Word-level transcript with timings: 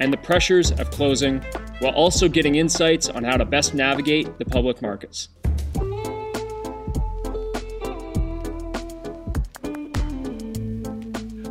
and 0.00 0.12
the 0.12 0.16
pressures 0.16 0.72
of 0.72 0.90
closing, 0.90 1.40
while 1.78 1.92
also 1.92 2.28
getting 2.28 2.56
insights 2.56 3.08
on 3.08 3.22
how 3.22 3.36
to 3.36 3.44
best 3.44 3.74
navigate 3.74 4.38
the 4.38 4.44
public 4.44 4.82
markets. 4.82 5.28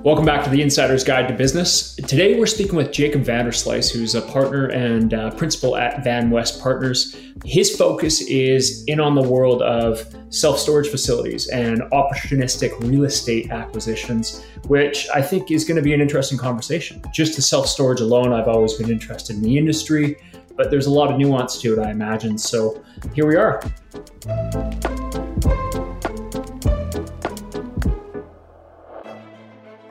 Welcome 0.03 0.23
back 0.23 0.45
to 0.45 0.49
the 0.49 0.61
Insider's 0.61 1.03
Guide 1.03 1.27
to 1.27 1.33
Business. 1.33 1.93
Today 1.95 2.39
we're 2.39 2.45
speaking 2.45 2.75
with 2.75 2.93
Jacob 2.93 3.21
Vanderslice, 3.23 3.91
who's 3.91 4.15
a 4.15 4.21
partner 4.21 4.67
and 4.67 5.13
uh, 5.13 5.31
principal 5.31 5.75
at 5.75 6.05
VanWest 6.05 6.61
Partners. 6.61 7.17
His 7.43 7.75
focus 7.75 8.21
is 8.21 8.85
in 8.85 9.01
on 9.01 9.13
the 9.13 9.21
world 9.21 9.61
of 9.61 10.05
self 10.29 10.57
storage 10.57 10.87
facilities 10.87 11.49
and 11.49 11.81
opportunistic 11.91 12.79
real 12.79 13.03
estate 13.03 13.51
acquisitions, 13.51 14.41
which 14.67 15.05
I 15.13 15.21
think 15.21 15.51
is 15.51 15.65
going 15.65 15.75
to 15.75 15.83
be 15.83 15.93
an 15.93 15.99
interesting 15.99 16.37
conversation. 16.37 17.01
Just 17.13 17.35
the 17.35 17.41
self 17.41 17.67
storage 17.67 17.99
alone, 17.99 18.31
I've 18.31 18.47
always 18.47 18.75
been 18.75 18.89
interested 18.89 19.35
in 19.35 19.41
the 19.41 19.57
industry, 19.57 20.15
but 20.55 20.71
there's 20.71 20.85
a 20.85 20.91
lot 20.91 21.11
of 21.11 21.19
nuance 21.19 21.59
to 21.61 21.73
it, 21.73 21.79
I 21.79 21.91
imagine. 21.91 22.37
So 22.37 22.81
here 23.13 23.27
we 23.27 23.35
are. 23.35 23.61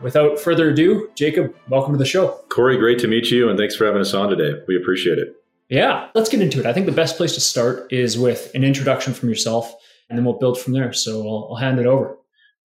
Without 0.03 0.39
further 0.39 0.71
ado, 0.71 1.11
Jacob, 1.17 1.55
welcome 1.69 1.93
to 1.93 1.99
the 1.99 2.05
show. 2.05 2.41
Corey, 2.51 2.79
great 2.79 3.01
to 3.01 3.09
meet 3.09 3.31
you, 3.31 3.49
and 3.49 3.59
thanks 3.59 3.75
for 3.75 3.85
having 3.85 4.01
us 4.01 4.15
on 4.15 4.31
today. 4.31 4.61
We 4.69 4.77
appreciate 4.77 5.19
it. 5.19 5.35
Yeah, 5.69 6.09
let's 6.15 6.29
get 6.29 6.41
into 6.41 6.61
it. 6.61 6.67
I 6.67 6.73
think 6.73 6.87
the 6.87 6.93
best 6.93 7.17
place 7.17 7.35
to 7.35 7.41
start 7.41 7.93
is 7.93 8.17
with 8.17 8.55
an 8.55 8.63
introduction 8.63 9.13
from 9.13 9.29
yourself, 9.29 9.75
and 10.09 10.17
then 10.17 10.25
we'll 10.25 10.39
build 10.39 10.59
from 10.59 10.73
there. 10.73 10.93
So 10.93 11.27
I'll, 11.29 11.49
I'll 11.51 11.57
hand 11.57 11.81
it 11.81 11.87
over. 11.87 12.17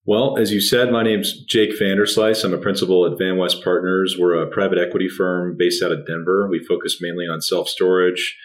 Well, 0.05 0.37
as 0.37 0.51
you 0.51 0.61
said, 0.61 0.91
my 0.91 1.01
name's 1.01 1.43
Jake 1.45 1.71
Vanderslice. 1.79 2.43
I'm 2.43 2.53
a 2.53 2.57
principal 2.57 3.05
at 3.05 3.17
VanWest 3.17 3.63
Partners. 3.63 4.15
We're 4.19 4.35
a 4.35 4.49
private 4.49 4.77
equity 4.77 5.09
firm 5.09 5.55
based 5.57 5.81
out 5.81 5.91
of 5.91 6.05
Denver. 6.05 6.47
We 6.49 6.63
focus 6.63 6.97
mainly 7.01 7.25
on 7.25 7.41
self 7.41 7.67
storage. 7.67 8.37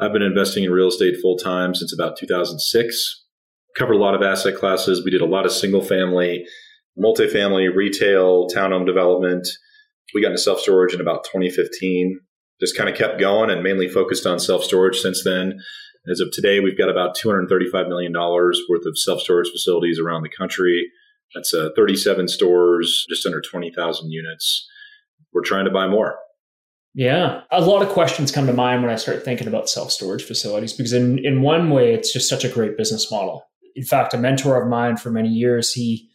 I've 0.00 0.12
been 0.12 0.22
investing 0.22 0.64
in 0.64 0.72
real 0.72 0.88
estate 0.88 1.16
full 1.20 1.36
time 1.36 1.74
since 1.74 1.92
about 1.92 2.16
2006. 2.16 3.24
Covered 3.76 3.94
a 3.94 3.98
lot 3.98 4.14
of 4.14 4.22
asset 4.22 4.56
classes. 4.56 5.04
We 5.04 5.10
did 5.10 5.20
a 5.20 5.26
lot 5.26 5.44
of 5.44 5.52
single 5.52 5.82
family 5.82 6.46
multifamily, 6.98 7.74
retail, 7.74 8.48
townhome 8.48 8.86
development. 8.86 9.46
We 10.14 10.22
got 10.22 10.28
into 10.28 10.38
self 10.38 10.60
storage 10.60 10.94
in 10.94 11.00
about 11.00 11.24
2015. 11.24 12.20
Just 12.60 12.76
kind 12.76 12.88
of 12.88 12.96
kept 12.96 13.18
going 13.18 13.50
and 13.50 13.62
mainly 13.62 13.88
focused 13.88 14.26
on 14.26 14.38
self 14.38 14.64
storage 14.64 14.98
since 14.98 15.24
then. 15.24 15.58
As 16.10 16.20
of 16.20 16.30
today, 16.32 16.58
we've 16.60 16.78
got 16.78 16.90
about 16.90 17.16
$235 17.16 17.88
million 17.88 18.12
worth 18.12 18.86
of 18.86 18.98
self 18.98 19.20
storage 19.20 19.50
facilities 19.50 19.98
around 19.98 20.22
the 20.22 20.28
country. 20.36 20.90
That's 21.34 21.54
uh, 21.54 21.70
37 21.76 22.28
stores, 22.28 23.06
just 23.08 23.24
under 23.24 23.40
20,000 23.40 24.10
units. 24.10 24.68
We're 25.32 25.42
trying 25.42 25.64
to 25.64 25.70
buy 25.70 25.88
more. 25.88 26.16
Yeah. 26.94 27.42
A 27.50 27.62
lot 27.62 27.82
of 27.82 27.88
questions 27.88 28.30
come 28.30 28.46
to 28.46 28.52
mind 28.52 28.82
when 28.82 28.92
I 28.92 28.96
start 28.96 29.24
thinking 29.24 29.48
about 29.48 29.70
self 29.70 29.90
storage 29.90 30.24
facilities 30.24 30.72
because, 30.74 30.92
in, 30.92 31.24
in 31.24 31.40
one 31.40 31.70
way, 31.70 31.94
it's 31.94 32.12
just 32.12 32.28
such 32.28 32.44
a 32.44 32.50
great 32.50 32.76
business 32.76 33.10
model. 33.10 33.44
In 33.74 33.84
fact, 33.84 34.12
a 34.12 34.18
mentor 34.18 34.60
of 34.60 34.68
mine 34.68 34.98
for 34.98 35.10
many 35.10 35.30
years, 35.30 35.72
he 35.72 36.10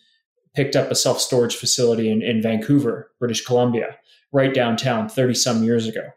picked 0.57 0.75
up 0.75 0.89
a 0.89 0.95
self 0.95 1.21
storage 1.21 1.55
facility 1.55 2.09
in, 2.09 2.23
in 2.23 2.41
Vancouver, 2.41 3.11
British 3.19 3.45
Columbia, 3.45 3.95
right 4.31 4.55
downtown 4.55 5.07
30 5.07 5.35
some 5.35 5.63
years 5.63 5.87
ago. 5.87 6.09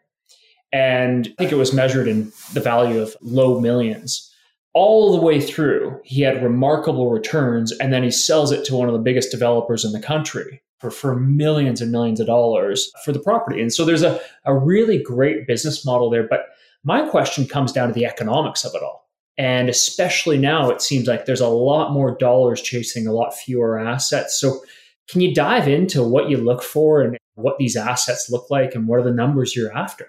And 0.72 1.28
I 1.28 1.42
think 1.42 1.52
it 1.52 1.56
was 1.56 1.74
measured 1.74 2.08
in 2.08 2.32
the 2.54 2.60
value 2.60 3.02
of 3.02 3.14
low 3.20 3.60
millions. 3.60 4.32
All 4.72 5.12
the 5.12 5.20
way 5.20 5.42
through, 5.42 6.00
he 6.04 6.22
had 6.22 6.42
remarkable 6.42 7.10
returns, 7.10 7.70
and 7.72 7.92
then 7.92 8.02
he 8.02 8.10
sells 8.10 8.50
it 8.50 8.64
to 8.64 8.76
one 8.76 8.88
of 8.88 8.94
the 8.94 9.00
biggest 9.00 9.30
developers 9.30 9.84
in 9.84 9.92
the 9.92 10.00
country 10.00 10.62
for, 10.78 10.90
for 10.90 11.16
millions 11.16 11.82
and 11.82 11.92
millions 11.92 12.18
of 12.18 12.26
dollars 12.26 12.90
for 13.04 13.12
the 13.12 13.18
property. 13.18 13.60
And 13.60 13.74
so 13.74 13.84
there's 13.84 14.02
a, 14.02 14.18
a 14.46 14.56
really 14.56 15.02
great 15.02 15.46
business 15.46 15.84
model 15.84 16.08
there. 16.08 16.26
But 16.26 16.46
my 16.82 17.06
question 17.10 17.46
comes 17.46 17.72
down 17.72 17.88
to 17.88 17.94
the 17.94 18.06
economics 18.06 18.64
of 18.64 18.74
it 18.74 18.82
all. 18.82 18.99
And 19.40 19.70
especially 19.70 20.36
now, 20.36 20.68
it 20.68 20.82
seems 20.82 21.08
like 21.08 21.24
there's 21.24 21.40
a 21.40 21.48
lot 21.48 21.94
more 21.94 22.14
dollars 22.14 22.60
chasing 22.60 23.06
a 23.06 23.12
lot 23.12 23.32
fewer 23.32 23.78
assets. 23.78 24.38
So, 24.38 24.60
can 25.08 25.22
you 25.22 25.34
dive 25.34 25.66
into 25.66 26.02
what 26.02 26.28
you 26.28 26.36
look 26.36 26.62
for 26.62 27.00
and 27.00 27.16
what 27.36 27.56
these 27.56 27.74
assets 27.74 28.28
look 28.30 28.50
like 28.50 28.74
and 28.74 28.86
what 28.86 29.00
are 29.00 29.02
the 29.02 29.10
numbers 29.10 29.56
you're 29.56 29.74
after? 29.74 30.06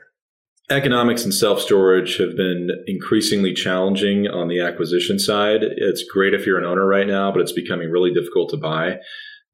Economics 0.70 1.24
and 1.24 1.34
self 1.34 1.62
storage 1.62 2.18
have 2.18 2.36
been 2.36 2.72
increasingly 2.88 3.54
challenging 3.54 4.28
on 4.28 4.50
the 4.50 4.60
acquisition 4.60 5.18
side. 5.18 5.62
It's 5.64 6.04
great 6.04 6.34
if 6.34 6.46
you're 6.46 6.60
an 6.60 6.66
owner 6.66 6.86
right 6.86 7.08
now, 7.08 7.32
but 7.32 7.40
it's 7.40 7.54
becoming 7.54 7.90
really 7.90 8.14
difficult 8.14 8.50
to 8.50 8.58
buy. 8.58 8.98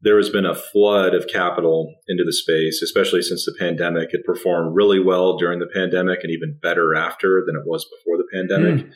There 0.02 0.18
has 0.18 0.32
been 0.32 0.46
a 0.48 0.56
flood 0.56 1.14
of 1.14 1.28
capital 1.28 1.94
into 2.08 2.24
the 2.24 2.34
space, 2.34 2.82
especially 2.82 3.22
since 3.22 3.46
the 3.46 3.56
pandemic. 3.60 4.10
It 4.12 4.26
performed 4.26 4.76
really 4.76 5.00
well 5.00 5.38
during 5.38 5.60
the 5.60 5.70
pandemic 5.72 6.22
and 6.24 6.32
even 6.32 6.58
better 6.64 6.96
after 6.96 7.44
than 7.46 7.56
it 7.56 7.68
was 7.68 7.86
before 7.86 8.18
the 8.18 8.28
pandemic. 8.34 8.88
Mm. 8.88 8.92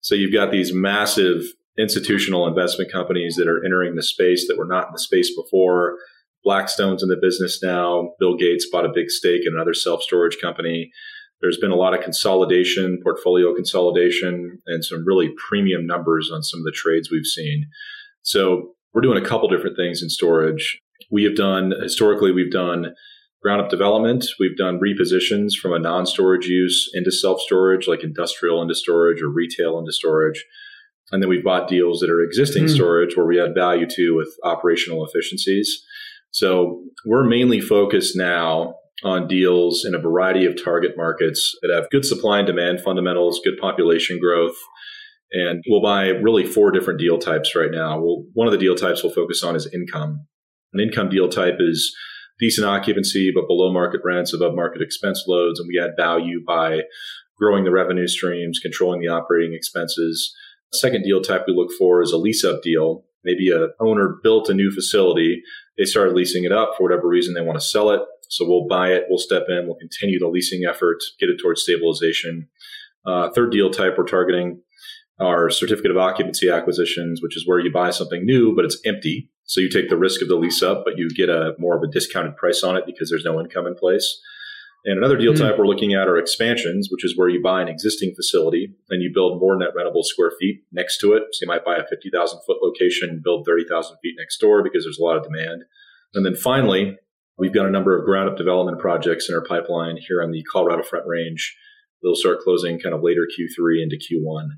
So 0.00 0.14
you've 0.14 0.32
got 0.32 0.50
these 0.50 0.72
massive 0.72 1.42
institutional 1.78 2.46
investment 2.46 2.90
companies 2.90 3.36
that 3.36 3.48
are 3.48 3.64
entering 3.64 3.96
the 3.96 4.02
space 4.02 4.46
that 4.48 4.56
were 4.56 4.66
not 4.66 4.86
in 4.86 4.92
the 4.92 4.98
space 4.98 5.34
before. 5.34 5.96
Blackstone's 6.44 7.02
in 7.02 7.08
the 7.08 7.16
business 7.20 7.60
now. 7.62 8.10
Bill 8.18 8.36
Gates 8.36 8.68
bought 8.70 8.86
a 8.86 8.92
big 8.94 9.10
stake 9.10 9.42
in 9.44 9.54
another 9.54 9.74
self 9.74 10.02
storage 10.02 10.38
company. 10.40 10.90
There's 11.40 11.58
been 11.58 11.70
a 11.70 11.76
lot 11.76 11.92
of 11.92 12.02
consolidation, 12.02 12.98
portfolio 13.02 13.54
consolidation, 13.54 14.58
and 14.66 14.84
some 14.84 15.04
really 15.04 15.30
premium 15.48 15.86
numbers 15.86 16.30
on 16.32 16.42
some 16.42 16.60
of 16.60 16.64
the 16.64 16.72
trades 16.72 17.10
we've 17.10 17.26
seen. 17.26 17.66
So 18.22 18.74
we're 18.94 19.02
doing 19.02 19.22
a 19.22 19.26
couple 19.26 19.48
different 19.48 19.76
things 19.76 20.02
in 20.02 20.08
storage. 20.08 20.80
We 21.10 21.24
have 21.24 21.36
done, 21.36 21.72
historically, 21.82 22.32
we've 22.32 22.50
done 22.50 22.94
ground 23.42 23.60
up 23.60 23.68
development. 23.68 24.26
We've 24.40 24.56
done 24.56 24.80
repositions 24.80 25.54
from 25.54 25.72
a 25.72 25.78
non 25.78 26.06
storage 26.06 26.46
use 26.46 26.90
into 26.94 27.12
self 27.12 27.40
storage, 27.40 27.86
like 27.86 28.02
industrial 28.02 28.62
into 28.62 28.74
storage 28.74 29.22
or 29.22 29.28
retail 29.28 29.78
into 29.78 29.92
storage. 29.92 30.44
And 31.12 31.22
then 31.22 31.28
we've 31.28 31.44
bought 31.44 31.68
deals 31.68 32.00
that 32.00 32.10
are 32.10 32.22
existing 32.22 32.64
mm. 32.64 32.74
storage 32.74 33.16
where 33.16 33.26
we 33.26 33.40
add 33.40 33.54
value 33.54 33.86
to 33.90 34.16
with 34.16 34.28
operational 34.42 35.06
efficiencies. 35.06 35.84
So 36.32 36.82
we're 37.04 37.24
mainly 37.24 37.60
focused 37.60 38.16
now 38.16 38.74
on 39.04 39.28
deals 39.28 39.84
in 39.84 39.94
a 39.94 39.98
variety 39.98 40.46
of 40.46 40.62
target 40.62 40.92
markets 40.96 41.54
that 41.62 41.72
have 41.72 41.90
good 41.90 42.04
supply 42.04 42.38
and 42.38 42.46
demand 42.46 42.80
fundamentals, 42.80 43.40
good 43.44 43.58
population 43.58 44.18
growth. 44.18 44.56
And 45.32 45.62
we'll 45.68 45.82
buy 45.82 46.08
really 46.08 46.44
four 46.44 46.70
different 46.70 46.98
deal 46.98 47.18
types 47.18 47.54
right 47.54 47.70
now. 47.70 48.00
We'll, 48.00 48.24
one 48.32 48.46
of 48.46 48.52
the 48.52 48.58
deal 48.58 48.74
types 48.74 49.02
we'll 49.02 49.12
focus 49.12 49.42
on 49.42 49.54
is 49.54 49.72
income. 49.72 50.26
An 50.72 50.80
income 50.80 51.08
deal 51.08 51.28
type 51.28 51.56
is 51.58 51.94
decent 52.38 52.66
occupancy, 52.66 53.32
but 53.34 53.46
below 53.46 53.72
market 53.72 54.00
rents, 54.04 54.34
above 54.34 54.54
market 54.54 54.82
expense 54.82 55.24
loads. 55.26 55.58
And 55.58 55.68
we 55.68 55.80
add 55.80 55.96
value 55.96 56.42
by 56.46 56.82
growing 57.38 57.64
the 57.64 57.70
revenue 57.70 58.06
streams, 58.06 58.58
controlling 58.58 59.00
the 59.00 59.08
operating 59.08 59.54
expenses. 59.54 60.34
Second 60.72 61.02
deal 61.02 61.20
type 61.20 61.44
we 61.46 61.54
look 61.54 61.70
for 61.78 62.02
is 62.02 62.12
a 62.12 62.16
lease 62.16 62.44
up 62.44 62.62
deal. 62.62 63.04
Maybe 63.24 63.50
a 63.50 63.68
owner 63.80 64.16
built 64.22 64.48
a 64.48 64.54
new 64.54 64.70
facility. 64.70 65.42
They 65.76 65.84
started 65.84 66.14
leasing 66.14 66.44
it 66.44 66.52
up 66.52 66.72
for 66.76 66.84
whatever 66.84 67.08
reason 67.08 67.34
they 67.34 67.40
want 67.40 67.58
to 67.58 67.64
sell 67.64 67.90
it. 67.90 68.00
So 68.28 68.44
we'll 68.46 68.66
buy 68.66 68.88
it, 68.92 69.04
we'll 69.08 69.18
step 69.18 69.44
in, 69.48 69.66
we'll 69.66 69.76
continue 69.76 70.18
the 70.18 70.28
leasing 70.28 70.62
effort, 70.68 70.98
get 71.20 71.28
it 71.28 71.38
towards 71.40 71.62
stabilization. 71.62 72.48
Uh, 73.06 73.30
third 73.30 73.52
deal 73.52 73.70
type 73.70 73.94
we're 73.96 74.04
targeting 74.04 74.60
are 75.20 75.48
certificate 75.48 75.90
of 75.90 75.96
occupancy 75.96 76.50
acquisitions, 76.50 77.20
which 77.22 77.36
is 77.36 77.46
where 77.46 77.60
you 77.60 77.72
buy 77.72 77.90
something 77.90 78.24
new, 78.24 78.54
but 78.54 78.64
it's 78.64 78.78
empty. 78.84 79.30
So 79.46 79.60
you 79.60 79.70
take 79.70 79.88
the 79.88 79.96
risk 79.96 80.22
of 80.22 80.28
the 80.28 80.36
lease 80.36 80.62
up, 80.62 80.82
but 80.84 80.98
you 80.98 81.08
get 81.08 81.28
a 81.28 81.54
more 81.58 81.76
of 81.76 81.82
a 81.82 81.90
discounted 81.90 82.36
price 82.36 82.62
on 82.62 82.76
it 82.76 82.84
because 82.84 83.08
there's 83.08 83.24
no 83.24 83.40
income 83.40 83.66
in 83.66 83.74
place. 83.74 84.20
And 84.84 84.98
another 84.98 85.16
deal 85.16 85.32
mm 85.32 85.38
type 85.38 85.58
we're 85.58 85.66
looking 85.66 85.94
at 85.94 86.06
are 86.06 86.16
expansions, 86.16 86.88
which 86.90 87.04
is 87.04 87.16
where 87.16 87.28
you 87.28 87.42
buy 87.42 87.60
an 87.60 87.68
existing 87.68 88.14
facility 88.14 88.72
and 88.88 89.02
you 89.02 89.10
build 89.12 89.40
more 89.40 89.56
net 89.56 89.70
rentable 89.76 90.04
square 90.04 90.30
feet 90.38 90.62
next 90.72 90.98
to 90.98 91.12
it. 91.14 91.24
So 91.32 91.38
you 91.42 91.48
might 91.48 91.64
buy 91.64 91.76
a 91.76 91.86
50,000 91.86 92.40
foot 92.46 92.58
location 92.62 93.20
build 93.22 93.44
30,000 93.46 93.96
feet 94.02 94.14
next 94.16 94.38
door 94.38 94.62
because 94.62 94.84
there's 94.84 94.98
a 94.98 95.02
lot 95.02 95.16
of 95.16 95.24
demand. 95.24 95.64
And 96.14 96.24
then 96.24 96.36
finally, 96.36 96.96
we've 97.36 97.52
got 97.52 97.66
a 97.66 97.70
number 97.70 97.98
of 97.98 98.04
ground 98.04 98.28
up 98.28 98.36
development 98.36 98.78
projects 98.78 99.28
in 99.28 99.34
our 99.34 99.44
pipeline 99.44 99.96
here 99.96 100.22
on 100.22 100.30
the 100.30 100.44
Colorado 100.52 100.84
Front 100.84 101.06
Range. 101.06 101.56
They'll 102.02 102.14
start 102.14 102.40
closing 102.40 102.78
kind 102.78 102.94
of 102.94 103.02
later 103.02 103.26
Q3 103.26 103.82
into 103.82 103.96
Q1. 103.96 104.48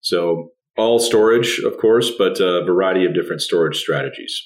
So 0.00 0.50
all 0.76 0.98
storage, 0.98 1.58
of 1.60 1.76
course, 1.78 2.10
but 2.16 2.40
a 2.40 2.64
variety 2.64 3.04
of 3.04 3.14
different 3.14 3.42
storage 3.42 3.78
strategies. 3.78 4.40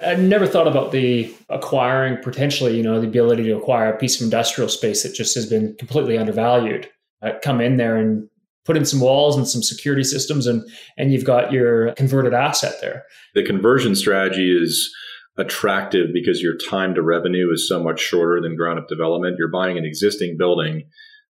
I 0.00 0.14
never 0.14 0.46
thought 0.46 0.68
about 0.68 0.92
the 0.92 1.32
acquiring 1.48 2.22
potentially, 2.22 2.76
you 2.76 2.82
know, 2.82 3.00
the 3.00 3.06
ability 3.06 3.44
to 3.44 3.56
acquire 3.56 3.92
a 3.92 3.98
piece 3.98 4.20
of 4.20 4.24
industrial 4.24 4.68
space 4.68 5.02
that 5.02 5.14
just 5.14 5.34
has 5.34 5.46
been 5.46 5.74
completely 5.78 6.16
undervalued. 6.16 6.88
Uh, 7.20 7.32
come 7.42 7.60
in 7.60 7.78
there 7.78 7.96
and 7.96 8.28
put 8.64 8.76
in 8.76 8.84
some 8.84 9.00
walls 9.00 9.36
and 9.36 9.48
some 9.48 9.62
security 9.62 10.04
systems, 10.04 10.46
and 10.46 10.62
and 10.96 11.12
you've 11.12 11.24
got 11.24 11.50
your 11.50 11.92
converted 11.94 12.32
asset 12.32 12.74
there. 12.80 13.04
The 13.34 13.44
conversion 13.44 13.96
strategy 13.96 14.52
is 14.56 14.94
attractive 15.36 16.08
because 16.12 16.42
your 16.42 16.56
time 16.56 16.94
to 16.94 17.02
revenue 17.02 17.50
is 17.52 17.66
so 17.68 17.82
much 17.82 18.00
shorter 18.00 18.40
than 18.40 18.56
ground 18.56 18.78
up 18.78 18.88
development. 18.88 19.36
You're 19.38 19.48
buying 19.48 19.78
an 19.78 19.84
existing 19.84 20.36
building 20.36 20.84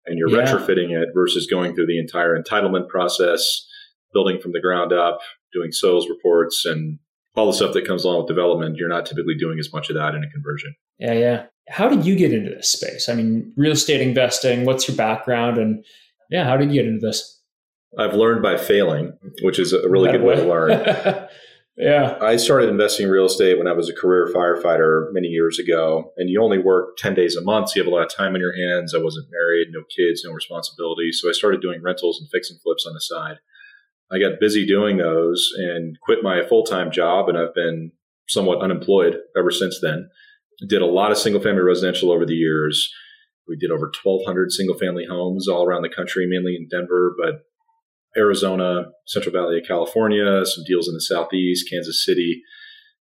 and 0.06 0.19
you're 0.19 0.31
yeah. 0.31 0.46
retrofitting 0.46 0.90
it 0.90 1.08
versus 1.12 1.46
going 1.46 1.75
through 1.75 1.87
the 1.87 1.99
entire 1.99 2.40
entitlement 2.40 2.88
process, 2.88 3.66
building 4.12 4.41
from 4.41 4.53
the 4.53 4.61
ground 4.61 4.93
up, 4.93 5.19
doing 5.53 5.73
sales 5.73 6.08
reports 6.08 6.64
and 6.64 6.99
all 7.37 7.47
the 7.47 7.53
stuff 7.53 7.75
that 7.75 7.87
comes 7.87 8.05
along 8.05 8.19
with 8.19 8.29
development, 8.29 8.76
you're 8.76 8.88
not 8.88 9.06
typically 9.06 9.35
doing 9.35 9.58
as 9.58 9.73
much 9.73 9.91
of 9.91 9.97
that 9.97 10.14
in 10.14 10.25
a 10.25 10.31
conversion. 10.31 10.75
Yeah, 10.99 11.12
yeah. 11.12 11.47
How 11.69 11.88
did 11.88 12.06
you 12.06 12.17
get 12.17 12.32
into 12.32 12.50
this 12.50 12.73
space? 12.73 13.08
I 13.08 13.14
mean, 13.14 13.53
real 13.56 13.73
estate 13.73 14.00
investing, 14.00 14.64
what's 14.64 14.88
your 14.88 14.97
background? 14.97 15.58
And 15.58 15.85
yeah, 16.31 16.44
how 16.44 16.56
did 16.56 16.73
you 16.73 16.82
get 16.82 16.88
into 16.88 17.05
this? 17.05 17.41
I've 17.99 18.14
learned 18.14 18.43
by 18.43 18.56
failing, 18.56 19.12
which 19.43 19.58
is 19.58 19.73
a 19.73 19.88
really 19.88 20.11
good 20.11 20.23
way, 20.23 20.37
way 20.37 20.43
to 20.43 20.49
learn. 20.49 20.70
yeah. 21.76 22.19
I 22.20 22.37
started 22.37 22.69
investing 22.69 23.06
in 23.06 23.12
real 23.12 23.25
estate 23.25 23.59
when 23.59 23.67
I 23.67 23.73
was 23.73 23.88
a 23.88 23.94
career 23.94 24.31
firefighter 24.35 25.12
many 25.12 25.29
years 25.29 25.59
ago. 25.59 26.12
And 26.17 26.29
you 26.29 26.43
only 26.43 26.59
work 26.59 26.97
10 26.99 27.14
days 27.14 27.37
a 27.37 27.43
month, 27.43 27.70
so 27.70 27.76
you 27.76 27.85
have 27.85 27.93
a 27.93 27.94
lot 27.94 28.05
of 28.05 28.14
time 28.14 28.35
on 28.35 28.41
your 28.41 28.55
hands. 28.56 28.94
I 28.94 28.99
wasn't 28.99 29.29
married, 29.31 29.69
no 29.70 29.82
kids, 29.94 30.23
no 30.25 30.32
responsibilities. 30.32 31.20
So 31.23 31.29
I 31.29 31.32
started 31.32 31.61
doing 31.61 31.82
rentals 31.82 32.20
and 32.20 32.29
fix 32.31 32.50
and 32.50 32.61
flips 32.61 32.87
on 32.87 32.94
the 32.94 33.00
side. 33.00 33.38
I 34.11 34.19
got 34.19 34.41
busy 34.41 34.67
doing 34.67 34.99
those 34.99 35.50
and 35.56 35.97
quit 36.00 36.23
my 36.23 36.43
full 36.49 36.64
time 36.64 36.91
job, 36.91 37.29
and 37.29 37.37
I've 37.37 37.55
been 37.55 37.93
somewhat 38.29 38.62
unemployed 38.62 39.17
ever 39.37 39.50
since 39.50 39.81
then. 39.81 40.08
Did 40.69 40.82
a 40.82 40.87
lot 40.87 41.11
of 41.11 41.19
single 41.19 41.43
family 41.43 41.62
residential 41.62 42.12
over 42.12 42.25
the 42.25 42.35
years. 42.35 42.91
We 43.49 43.56
did 43.56 43.70
over 43.70 43.91
1,200 44.03 44.53
single 44.53 44.76
family 44.79 45.05
homes 45.08 45.49
all 45.49 45.64
around 45.64 45.82
the 45.82 45.94
country, 45.94 46.26
mainly 46.29 46.56
in 46.56 46.69
Denver, 46.69 47.14
but 47.20 47.43
Arizona, 48.17 48.87
Central 49.06 49.32
Valley 49.32 49.58
of 49.58 49.69
California, 49.69 50.44
some 50.47 50.64
deals 50.67 50.88
in 50.88 50.94
the 50.94 51.00
Southeast, 51.00 51.69
Kansas 51.70 52.05
City. 52.05 52.43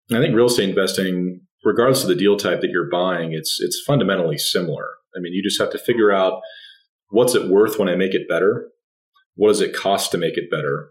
And 0.09 0.19
I 0.19 0.23
think 0.23 0.35
real 0.35 0.47
estate 0.47 0.71
investing, 0.71 1.43
regardless 1.65 2.03
of 2.03 2.09
the 2.09 2.15
deal 2.15 2.37
type 2.37 2.61
that 2.61 2.71
you're 2.71 2.91
buying, 2.91 3.33
it's 3.33 3.59
it's 3.61 3.83
fundamentally 3.87 4.39
similar. 4.39 4.89
I 5.17 5.21
mean, 5.21 5.33
you 5.33 5.43
just 5.43 5.61
have 5.61 5.71
to 5.73 5.79
figure 5.79 6.11
out 6.11 6.41
what's 7.11 7.35
it 7.35 7.49
worth 7.49 7.79
when 7.79 7.89
I 7.89 7.95
make 7.95 8.15
it 8.15 8.29
better 8.29 8.69
what 9.37 9.49
does 9.49 9.61
it 9.61 9.75
cost 9.75 10.11
to 10.13 10.19
make 10.19 10.37
it 10.37 10.51
better? 10.51 10.91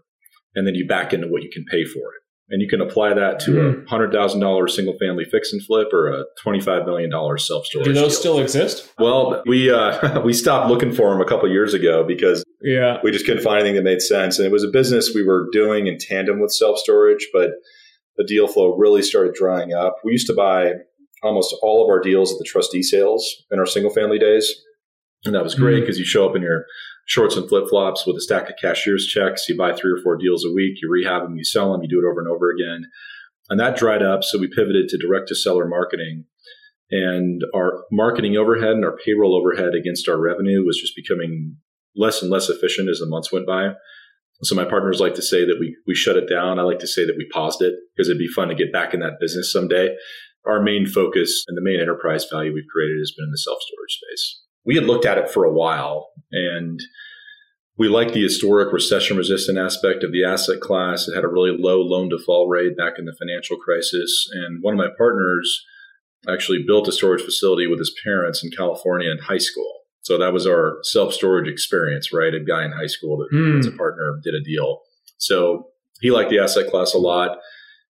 And 0.54 0.66
then 0.66 0.74
you 0.74 0.86
back 0.86 1.12
into 1.12 1.28
what 1.28 1.42
you 1.42 1.50
can 1.50 1.64
pay 1.64 1.84
for 1.84 1.98
it. 1.98 2.22
And 2.50 2.60
you 2.60 2.68
can 2.68 2.82
apply 2.82 3.14
that 3.14 3.40
to 3.40 3.50
mm. 3.52 3.68
a 3.68 3.80
hmm. 3.80 3.86
hundred 3.86 4.12
thousand 4.12 4.40
dollar 4.40 4.68
single 4.68 4.94
family 4.98 5.24
fix 5.24 5.54
and 5.54 5.64
flip 5.64 5.88
or 5.90 6.12
a 6.12 6.24
twenty 6.42 6.60
five 6.60 6.84
million 6.84 7.08
dollar 7.08 7.38
self 7.38 7.64
storage. 7.64 7.86
Do 7.86 7.94
those 7.94 8.12
deal. 8.12 8.20
still 8.20 8.38
exist? 8.40 8.92
Well, 8.98 9.42
we 9.46 9.70
uh, 9.70 10.20
we 10.24 10.34
stopped 10.34 10.68
looking 10.68 10.92
for 10.92 11.10
them 11.10 11.22
a 11.22 11.24
couple 11.24 11.48
years 11.50 11.72
ago 11.72 12.04
because 12.04 12.44
yeah, 12.60 12.98
we 13.02 13.10
just 13.10 13.24
couldn't 13.24 13.42
find 13.42 13.60
anything 13.60 13.76
that 13.76 13.84
made 13.84 14.02
sense. 14.02 14.38
And 14.38 14.44
it 14.44 14.52
was 14.52 14.64
a 14.64 14.68
business 14.68 15.12
we 15.14 15.24
were 15.24 15.48
doing 15.50 15.86
in 15.86 15.96
tandem 15.98 16.40
with 16.40 16.52
self 16.52 16.78
storage, 16.78 17.26
but 17.32 17.52
the 18.16 18.24
deal 18.24 18.46
flow 18.48 18.76
really 18.76 19.02
started 19.02 19.34
drying 19.34 19.72
up. 19.72 19.96
We 20.04 20.12
used 20.12 20.26
to 20.26 20.34
buy 20.34 20.72
almost 21.22 21.54
all 21.62 21.82
of 21.82 21.88
our 21.88 22.00
deals 22.00 22.32
at 22.32 22.38
the 22.38 22.44
trustee 22.44 22.82
sales 22.82 23.44
in 23.50 23.60
our 23.60 23.66
single 23.66 23.92
family 23.92 24.18
days, 24.18 24.52
and 25.24 25.34
that 25.34 25.42
was 25.42 25.54
great 25.54 25.80
because 25.80 25.96
hmm. 25.96 26.00
mm. 26.00 26.04
you 26.04 26.06
show 26.06 26.28
up 26.28 26.36
in 26.36 26.42
your 26.42 26.66
shorts 27.06 27.36
and 27.36 27.48
flip 27.48 27.64
flops 27.68 28.06
with 28.06 28.16
a 28.16 28.20
stack 28.20 28.48
of 28.48 28.56
cashier's 28.60 29.06
checks. 29.06 29.48
You 29.48 29.56
buy 29.56 29.72
three 29.72 29.92
or 29.92 30.02
four 30.02 30.16
deals 30.16 30.44
a 30.44 30.52
week, 30.52 30.78
you 30.82 30.90
rehab 30.90 31.22
them, 31.22 31.36
you 31.36 31.44
sell 31.44 31.72
them, 31.72 31.82
you 31.82 31.88
do 31.88 31.98
it 31.98 32.10
over 32.10 32.20
and 32.20 32.28
over 32.28 32.50
again. 32.50 32.90
And 33.50 33.58
that 33.60 33.76
dried 33.76 34.02
up. 34.02 34.24
So 34.24 34.38
we 34.38 34.48
pivoted 34.48 34.88
to 34.88 34.98
direct 34.98 35.28
to 35.28 35.34
seller 35.34 35.66
marketing. 35.66 36.24
And 36.90 37.42
our 37.54 37.84
marketing 37.90 38.36
overhead 38.36 38.72
and 38.72 38.84
our 38.84 38.96
payroll 38.96 39.34
overhead 39.34 39.74
against 39.74 40.08
our 40.08 40.18
revenue 40.18 40.64
was 40.64 40.78
just 40.78 40.94
becoming 40.94 41.56
less 41.96 42.22
and 42.22 42.30
less 42.30 42.48
efficient 42.48 42.88
as 42.88 42.98
the 42.98 43.06
months 43.06 43.32
went 43.32 43.46
by. 43.46 43.70
So 44.42 44.54
my 44.54 44.64
partners 44.64 45.00
like 45.00 45.14
to 45.14 45.22
say 45.22 45.44
that 45.44 45.56
we 45.60 45.76
we 45.86 45.94
shut 45.94 46.16
it 46.16 46.28
down. 46.28 46.58
I 46.58 46.62
like 46.62 46.80
to 46.80 46.86
say 46.88 47.06
that 47.06 47.16
we 47.16 47.28
paused 47.32 47.62
it 47.62 47.74
because 47.94 48.08
it'd 48.08 48.18
be 48.18 48.26
fun 48.26 48.48
to 48.48 48.54
get 48.54 48.72
back 48.72 48.92
in 48.92 49.00
that 49.00 49.20
business 49.20 49.52
someday. 49.52 49.94
Our 50.44 50.60
main 50.60 50.86
focus 50.86 51.44
and 51.46 51.56
the 51.56 51.62
main 51.62 51.80
enterprise 51.80 52.26
value 52.30 52.52
we've 52.52 52.64
created 52.70 52.98
has 52.98 53.12
been 53.16 53.26
in 53.26 53.30
the 53.30 53.38
self 53.38 53.58
storage 53.62 54.00
space 54.00 54.42
we 54.64 54.74
had 54.74 54.84
looked 54.84 55.06
at 55.06 55.18
it 55.18 55.30
for 55.30 55.44
a 55.44 55.52
while 55.52 56.10
and 56.30 56.80
we 57.78 57.88
liked 57.88 58.12
the 58.12 58.22
historic 58.22 58.72
recession 58.72 59.16
resistant 59.16 59.58
aspect 59.58 60.04
of 60.04 60.12
the 60.12 60.24
asset 60.24 60.60
class. 60.60 61.08
It 61.08 61.14
had 61.14 61.24
a 61.24 61.28
really 61.28 61.56
low 61.58 61.80
loan 61.80 62.08
default 62.08 62.48
rate 62.48 62.76
back 62.76 62.94
in 62.98 63.06
the 63.06 63.16
financial 63.18 63.56
crisis. 63.56 64.28
And 64.32 64.62
one 64.62 64.74
of 64.74 64.78
my 64.78 64.90
partners 64.96 65.64
actually 66.28 66.62
built 66.66 66.86
a 66.86 66.92
storage 66.92 67.22
facility 67.22 67.66
with 67.66 67.78
his 67.78 67.94
parents 68.04 68.44
in 68.44 68.50
California 68.50 69.10
in 69.10 69.18
high 69.18 69.38
school. 69.38 69.80
So 70.02 70.18
that 70.18 70.32
was 70.32 70.46
our 70.46 70.78
self 70.82 71.14
storage 71.14 71.48
experience, 71.48 72.12
right? 72.12 72.34
A 72.34 72.40
guy 72.40 72.64
in 72.64 72.72
high 72.72 72.86
school 72.86 73.18
that 73.18 73.34
mm. 73.34 73.58
as 73.58 73.66
a 73.66 73.72
partner 73.72 74.20
did 74.22 74.34
a 74.34 74.42
deal. 74.44 74.80
So 75.18 75.68
he 76.00 76.10
liked 76.10 76.30
the 76.30 76.40
asset 76.40 76.70
class 76.70 76.94
a 76.94 76.98
lot. 76.98 77.38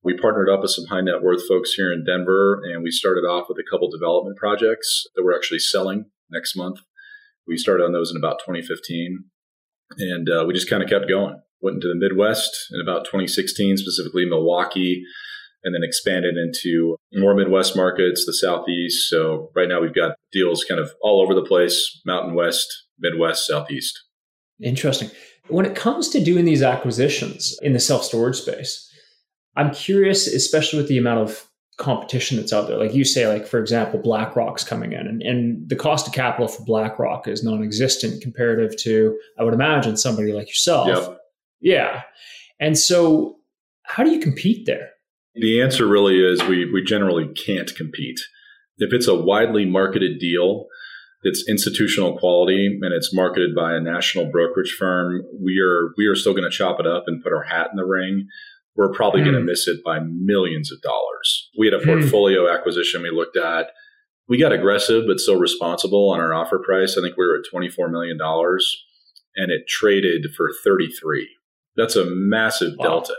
We 0.04 0.16
partnered 0.16 0.50
up 0.50 0.62
with 0.62 0.70
some 0.70 0.86
high 0.86 1.00
net 1.00 1.22
worth 1.22 1.46
folks 1.46 1.74
here 1.74 1.92
in 1.92 2.04
Denver, 2.04 2.60
and 2.64 2.82
we 2.82 2.90
started 2.90 3.22
off 3.22 3.46
with 3.48 3.58
a 3.58 3.70
couple 3.70 3.90
development 3.90 4.36
projects 4.36 5.06
that 5.14 5.22
we're 5.24 5.36
actually 5.36 5.60
selling 5.60 6.06
next 6.32 6.56
month. 6.56 6.80
We 7.46 7.56
started 7.56 7.84
on 7.84 7.92
those 7.92 8.10
in 8.10 8.16
about 8.16 8.38
2015, 8.40 9.24
and 9.98 10.28
uh, 10.28 10.44
we 10.46 10.54
just 10.54 10.70
kind 10.70 10.82
of 10.82 10.88
kept 10.88 11.08
going. 11.08 11.40
Went 11.60 11.76
into 11.76 11.88
the 11.88 11.94
Midwest 11.94 12.68
in 12.72 12.80
about 12.80 13.04
2016, 13.04 13.76
specifically 13.76 14.26
Milwaukee, 14.26 15.04
and 15.64 15.74
then 15.74 15.82
expanded 15.84 16.36
into 16.36 16.96
more 17.12 17.34
Midwest 17.34 17.76
markets, 17.76 18.26
the 18.26 18.32
Southeast. 18.32 19.08
So 19.08 19.50
right 19.54 19.68
now 19.68 19.80
we've 19.80 19.94
got 19.94 20.16
deals 20.32 20.64
kind 20.64 20.80
of 20.80 20.92
all 21.02 21.22
over 21.22 21.34
the 21.34 21.44
place: 21.44 22.00
Mountain 22.04 22.34
West, 22.34 22.66
Midwest, 22.98 23.46
Southeast. 23.46 24.00
Interesting. 24.60 25.10
When 25.48 25.66
it 25.66 25.74
comes 25.74 26.08
to 26.10 26.22
doing 26.22 26.44
these 26.44 26.62
acquisitions 26.62 27.58
in 27.62 27.72
the 27.72 27.80
self 27.80 28.04
storage 28.04 28.36
space, 28.36 28.88
I'm 29.56 29.72
curious, 29.72 30.26
especially 30.26 30.78
with 30.78 30.88
the 30.88 30.98
amount 30.98 31.20
of 31.20 31.48
competition 31.78 32.36
that's 32.36 32.52
out 32.52 32.68
there. 32.68 32.78
Like 32.78 32.94
you 32.94 33.04
say, 33.04 33.26
like 33.26 33.46
for 33.46 33.58
example, 33.58 34.00
BlackRock's 34.00 34.64
coming 34.64 34.92
in, 34.92 35.06
and, 35.06 35.22
and 35.22 35.68
the 35.68 35.76
cost 35.76 36.06
of 36.06 36.12
capital 36.12 36.48
for 36.48 36.64
BlackRock 36.64 37.26
is 37.26 37.42
non-existent 37.42 38.22
comparative 38.22 38.76
to, 38.78 39.18
I 39.38 39.44
would 39.44 39.54
imagine, 39.54 39.96
somebody 39.96 40.32
like 40.32 40.48
yourself. 40.48 40.88
Yep. 40.88 41.18
Yeah, 41.60 42.02
and 42.60 42.78
so 42.78 43.36
how 43.84 44.04
do 44.04 44.10
you 44.10 44.20
compete 44.20 44.66
there? 44.66 44.90
The 45.34 45.62
answer 45.62 45.86
really 45.86 46.20
is 46.20 46.42
we 46.44 46.70
we 46.70 46.82
generally 46.82 47.28
can't 47.34 47.74
compete. 47.74 48.20
If 48.78 48.92
it's 48.92 49.08
a 49.08 49.14
widely 49.14 49.64
marketed 49.64 50.18
deal, 50.18 50.66
it's 51.22 51.48
institutional 51.48 52.18
quality 52.18 52.66
and 52.66 52.92
it's 52.92 53.14
marketed 53.14 53.54
by 53.54 53.74
a 53.74 53.80
national 53.80 54.30
brokerage 54.30 54.72
firm, 54.72 55.22
we 55.40 55.60
are 55.60 55.92
we 55.96 56.06
are 56.06 56.16
still 56.16 56.32
going 56.32 56.50
to 56.50 56.56
chop 56.56 56.80
it 56.80 56.86
up 56.86 57.04
and 57.06 57.22
put 57.22 57.32
our 57.32 57.44
hat 57.44 57.68
in 57.70 57.76
the 57.76 57.84
ring 57.84 58.26
we're 58.76 58.92
probably 58.92 59.20
mm. 59.20 59.24
going 59.24 59.36
to 59.36 59.42
miss 59.42 59.68
it 59.68 59.82
by 59.84 60.00
millions 60.00 60.72
of 60.72 60.80
dollars. 60.80 61.50
We 61.58 61.66
had 61.66 61.74
a 61.74 61.78
hmm. 61.78 61.86
portfolio 61.86 62.46
mm. 62.46 62.54
acquisition 62.54 63.02
we 63.02 63.10
looked 63.10 63.36
at. 63.36 63.68
We 64.28 64.38
got 64.38 64.52
aggressive, 64.52 65.04
but 65.06 65.20
still 65.20 65.38
responsible 65.38 66.10
on 66.10 66.20
our 66.20 66.32
offer 66.32 66.58
price. 66.58 66.96
I 66.96 67.02
think 67.02 67.16
we 67.16 67.26
were 67.26 67.36
at 67.36 67.52
$24 67.52 67.90
million 67.90 68.18
and 69.36 69.50
it 69.50 69.68
traded 69.68 70.26
for 70.36 70.50
33. 70.64 71.28
That's 71.76 71.96
a 71.96 72.06
massive 72.06 72.74
wow. 72.78 72.84
delta. 72.84 73.16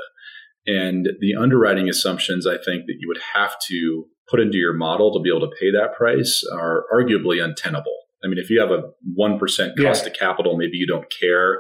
And 0.66 1.10
the 1.20 1.36
underwriting 1.36 1.90
assumptions 1.90 2.48
I 2.48 2.58
think 2.58 2.86
that 2.86 2.96
you 3.00 3.08
would 3.08 3.20
have 3.34 3.56
to 3.68 4.06
put 4.30 4.40
into 4.40 4.58
your 4.58 4.74
model 4.74 5.14
to 5.14 5.20
be 5.20 5.30
able 5.30 5.48
to 5.48 5.56
pay 5.60 5.72
that 5.72 5.94
price 5.96 6.44
are 6.54 6.86
arguably 6.94 7.44
untenable. 7.44 7.98
I 8.24 8.28
mean, 8.28 8.38
if 8.38 8.50
you 8.50 8.62
have 8.62 8.72
a 8.72 8.84
1% 9.20 9.40
cost 9.40 9.78
yeah. 9.78 10.10
of 10.10 10.14
capital, 10.18 10.58
maybe 10.58 10.78
you 10.78 10.88
don't 10.88 11.12
care. 11.12 11.60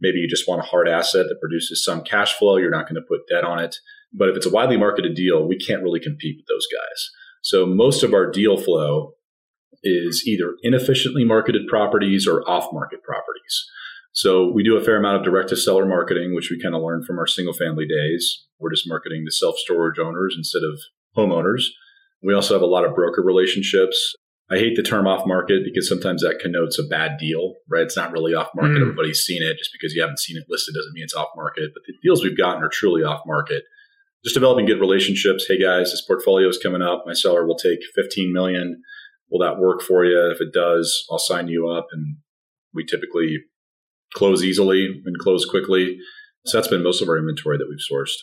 Maybe 0.00 0.18
you 0.18 0.28
just 0.28 0.48
want 0.48 0.60
a 0.60 0.66
hard 0.66 0.88
asset 0.88 1.26
that 1.28 1.40
produces 1.40 1.84
some 1.84 2.02
cash 2.02 2.34
flow. 2.34 2.56
You're 2.56 2.70
not 2.70 2.88
going 2.88 2.96
to 2.96 3.08
put 3.08 3.28
debt 3.28 3.44
on 3.44 3.58
it. 3.58 3.76
But 4.12 4.28
if 4.28 4.36
it's 4.36 4.46
a 4.46 4.50
widely 4.50 4.76
marketed 4.76 5.14
deal, 5.14 5.46
we 5.46 5.58
can't 5.58 5.82
really 5.82 6.00
compete 6.00 6.36
with 6.38 6.46
those 6.46 6.66
guys. 6.72 7.10
So 7.42 7.66
most 7.66 8.02
of 8.02 8.14
our 8.14 8.30
deal 8.30 8.56
flow 8.56 9.14
is 9.82 10.24
either 10.26 10.54
inefficiently 10.62 11.24
marketed 11.24 11.66
properties 11.68 12.26
or 12.26 12.48
off 12.48 12.72
market 12.72 13.02
properties. 13.02 13.66
So 14.12 14.50
we 14.50 14.62
do 14.62 14.76
a 14.76 14.84
fair 14.84 14.96
amount 14.96 15.18
of 15.18 15.24
direct 15.24 15.48
to 15.48 15.56
seller 15.56 15.84
marketing, 15.84 16.34
which 16.34 16.50
we 16.50 16.60
kind 16.60 16.74
of 16.74 16.82
learned 16.82 17.04
from 17.04 17.18
our 17.18 17.26
single 17.26 17.52
family 17.52 17.86
days. 17.86 18.46
We're 18.60 18.70
just 18.70 18.88
marketing 18.88 19.24
to 19.26 19.32
self 19.32 19.56
storage 19.58 19.98
owners 19.98 20.34
instead 20.38 20.62
of 20.62 20.80
homeowners. 21.16 21.64
We 22.22 22.32
also 22.32 22.54
have 22.54 22.62
a 22.62 22.66
lot 22.66 22.84
of 22.84 22.94
broker 22.94 23.22
relationships. 23.22 24.14
I 24.50 24.58
hate 24.58 24.76
the 24.76 24.82
term 24.82 25.06
off 25.06 25.26
market 25.26 25.62
because 25.64 25.88
sometimes 25.88 26.22
that 26.22 26.38
connotes 26.38 26.78
a 26.78 26.82
bad 26.82 27.16
deal, 27.18 27.54
right? 27.68 27.82
It's 27.82 27.96
not 27.96 28.12
really 28.12 28.34
off 28.34 28.50
market. 28.54 28.76
Mm. 28.76 28.82
Everybody's 28.82 29.20
seen 29.20 29.42
it. 29.42 29.56
Just 29.56 29.70
because 29.72 29.94
you 29.94 30.02
haven't 30.02 30.18
seen 30.18 30.36
it 30.36 30.44
listed 30.48 30.74
doesn't 30.74 30.92
mean 30.92 31.04
it's 31.04 31.14
off 31.14 31.30
market. 31.34 31.70
But 31.72 31.82
the 31.86 31.94
deals 32.02 32.22
we've 32.22 32.36
gotten 32.36 32.62
are 32.62 32.68
truly 32.68 33.02
off 33.02 33.22
market. 33.26 33.64
Just 34.22 34.34
developing 34.34 34.66
good 34.66 34.80
relationships. 34.80 35.46
Hey 35.48 35.58
guys, 35.60 35.90
this 35.90 36.04
portfolio 36.06 36.48
is 36.48 36.58
coming 36.58 36.82
up. 36.82 37.04
My 37.06 37.14
seller 37.14 37.46
will 37.46 37.56
take 37.56 37.80
15 37.94 38.32
million. 38.32 38.82
Will 39.30 39.40
that 39.40 39.58
work 39.58 39.80
for 39.80 40.04
you? 40.04 40.30
If 40.30 40.40
it 40.42 40.52
does, 40.52 41.06
I'll 41.10 41.18
sign 41.18 41.48
you 41.48 41.68
up. 41.68 41.86
And 41.92 42.18
we 42.74 42.84
typically 42.84 43.38
close 44.14 44.44
easily 44.44 45.02
and 45.06 45.18
close 45.18 45.46
quickly. 45.46 45.98
So 46.44 46.58
that's 46.58 46.68
been 46.68 46.82
most 46.82 47.00
of 47.00 47.08
our 47.08 47.16
inventory 47.16 47.56
that 47.56 47.66
we've 47.68 47.78
sourced. 47.78 48.16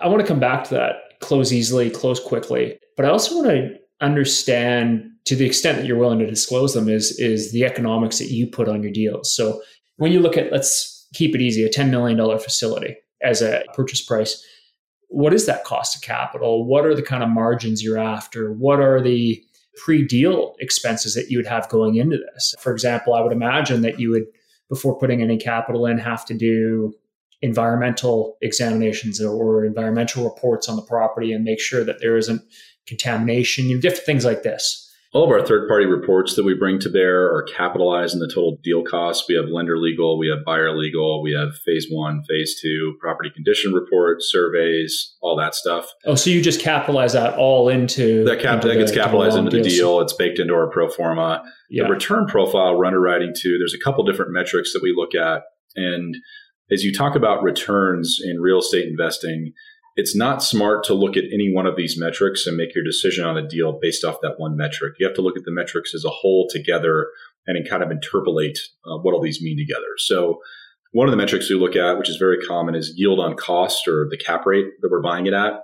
I 0.00 0.06
want 0.06 0.20
to 0.20 0.26
come 0.26 0.38
back 0.38 0.64
to 0.64 0.74
that 0.74 0.94
close 1.20 1.52
easily, 1.52 1.90
close 1.90 2.20
quickly. 2.20 2.78
But 2.96 3.06
I 3.06 3.10
also 3.10 3.36
want 3.36 3.48
to 3.48 3.70
understand 4.00 5.10
to 5.24 5.36
the 5.36 5.46
extent 5.46 5.78
that 5.78 5.86
you're 5.86 5.98
willing 5.98 6.20
to 6.20 6.26
disclose 6.26 6.74
them 6.74 6.88
is 6.88 7.18
is 7.18 7.52
the 7.52 7.64
economics 7.64 8.18
that 8.18 8.30
you 8.30 8.46
put 8.46 8.68
on 8.68 8.82
your 8.82 8.92
deals. 8.92 9.34
So 9.34 9.60
when 9.96 10.12
you 10.12 10.20
look 10.20 10.36
at 10.36 10.52
let's 10.52 11.06
keep 11.14 11.34
it 11.34 11.40
easy, 11.40 11.64
a 11.64 11.70
$10 11.70 11.90
million 11.90 12.18
facility 12.38 12.96
as 13.22 13.42
a 13.42 13.64
purchase 13.74 14.00
price, 14.00 14.44
what 15.08 15.32
is 15.32 15.46
that 15.46 15.64
cost 15.64 15.96
of 15.96 16.02
capital? 16.02 16.66
What 16.66 16.84
are 16.84 16.94
the 16.94 17.02
kind 17.02 17.22
of 17.22 17.30
margins 17.30 17.82
you're 17.82 17.98
after? 17.98 18.52
What 18.52 18.80
are 18.80 19.00
the 19.00 19.42
pre-deal 19.76 20.54
expenses 20.60 21.14
that 21.14 21.30
you 21.30 21.38
would 21.38 21.46
have 21.46 21.68
going 21.68 21.96
into 21.96 22.18
this? 22.34 22.54
For 22.60 22.72
example, 22.72 23.14
I 23.14 23.20
would 23.20 23.32
imagine 23.32 23.82
that 23.82 23.98
you 23.98 24.10
would 24.10 24.26
before 24.68 24.98
putting 24.98 25.22
any 25.22 25.38
capital 25.38 25.86
in 25.86 25.98
have 25.98 26.26
to 26.26 26.34
do 26.34 26.92
environmental 27.40 28.36
examinations 28.42 29.22
or 29.22 29.64
environmental 29.64 30.24
reports 30.24 30.68
on 30.68 30.76
the 30.76 30.82
property 30.82 31.32
and 31.32 31.44
make 31.44 31.60
sure 31.60 31.84
that 31.84 32.00
there 32.00 32.16
isn't 32.16 32.42
contamination, 32.88 33.66
you 33.66 33.76
know, 33.76 33.80
different 33.80 34.06
things 34.06 34.24
like 34.24 34.42
this. 34.42 34.86
All 35.14 35.24
of 35.24 35.30
our 35.30 35.44
third 35.44 35.68
party 35.68 35.86
reports 35.86 36.36
that 36.36 36.44
we 36.44 36.52
bring 36.52 36.78
to 36.80 36.90
bear 36.90 37.34
are 37.34 37.42
capitalized 37.42 38.12
in 38.12 38.20
the 38.20 38.28
total 38.28 38.58
deal 38.62 38.84
cost. 38.84 39.24
We 39.26 39.36
have 39.36 39.46
lender 39.46 39.78
legal, 39.78 40.18
we 40.18 40.28
have 40.28 40.44
buyer 40.44 40.76
legal, 40.76 41.22
we 41.22 41.32
have 41.32 41.56
phase 41.64 41.86
one, 41.90 42.22
phase 42.28 42.60
two, 42.60 42.94
property 43.00 43.30
condition 43.34 43.72
reports, 43.72 44.28
surveys, 44.30 45.16
all 45.22 45.34
that 45.36 45.54
stuff. 45.54 45.86
Oh, 46.04 46.14
so 46.14 46.28
you 46.28 46.42
just 46.42 46.60
capitalize 46.60 47.14
that 47.14 47.38
all 47.38 47.70
into 47.70 48.22
that, 48.24 48.40
cap- 48.40 48.56
into 48.56 48.68
that 48.68 48.74
gets 48.74 48.90
the, 48.90 48.98
capitalized 48.98 49.38
into 49.38 49.50
the 49.50 49.62
deals. 49.62 49.74
deal. 49.74 50.00
It's 50.02 50.12
baked 50.12 50.38
into 50.40 50.52
our 50.52 50.68
pro 50.68 50.90
forma. 50.90 51.42
Yeah. 51.70 51.84
The 51.84 51.90
return 51.90 52.26
profile 52.26 52.76
we're 52.76 52.84
underwriting 52.84 53.32
to, 53.34 53.58
there's 53.58 53.74
a 53.74 53.82
couple 53.82 54.04
different 54.04 54.32
metrics 54.32 54.74
that 54.74 54.82
we 54.82 54.92
look 54.94 55.14
at. 55.14 55.44
And 55.74 56.16
as 56.70 56.84
you 56.84 56.92
talk 56.92 57.16
about 57.16 57.42
returns 57.42 58.20
in 58.22 58.42
real 58.42 58.58
estate 58.58 58.86
investing, 58.86 59.54
it's 59.98 60.14
not 60.14 60.44
smart 60.44 60.84
to 60.84 60.94
look 60.94 61.16
at 61.16 61.24
any 61.32 61.50
one 61.52 61.66
of 61.66 61.74
these 61.74 61.98
metrics 61.98 62.46
and 62.46 62.56
make 62.56 62.72
your 62.72 62.84
decision 62.84 63.24
on 63.24 63.36
a 63.36 63.46
deal 63.46 63.80
based 63.82 64.04
off 64.04 64.20
that 64.22 64.38
one 64.38 64.56
metric. 64.56 64.94
You 65.00 65.04
have 65.04 65.16
to 65.16 65.22
look 65.22 65.36
at 65.36 65.42
the 65.42 65.50
metrics 65.50 65.92
as 65.92 66.04
a 66.04 66.08
whole 66.08 66.46
together 66.48 67.08
and 67.48 67.68
kind 67.68 67.82
of 67.82 67.90
interpolate 67.90 68.60
uh, 68.86 68.98
what 68.98 69.12
all 69.12 69.20
these 69.20 69.42
mean 69.42 69.58
together. 69.58 69.88
So, 69.98 70.38
one 70.92 71.08
of 71.08 71.10
the 71.10 71.16
metrics 71.16 71.50
we 71.50 71.56
look 71.56 71.74
at, 71.74 71.98
which 71.98 72.08
is 72.08 72.16
very 72.16 72.38
common, 72.46 72.76
is 72.76 72.94
yield 72.94 73.18
on 73.18 73.34
cost 73.34 73.88
or 73.88 74.06
the 74.08 74.16
cap 74.16 74.46
rate 74.46 74.66
that 74.80 74.88
we're 74.88 75.02
buying 75.02 75.26
it 75.26 75.34
at. 75.34 75.54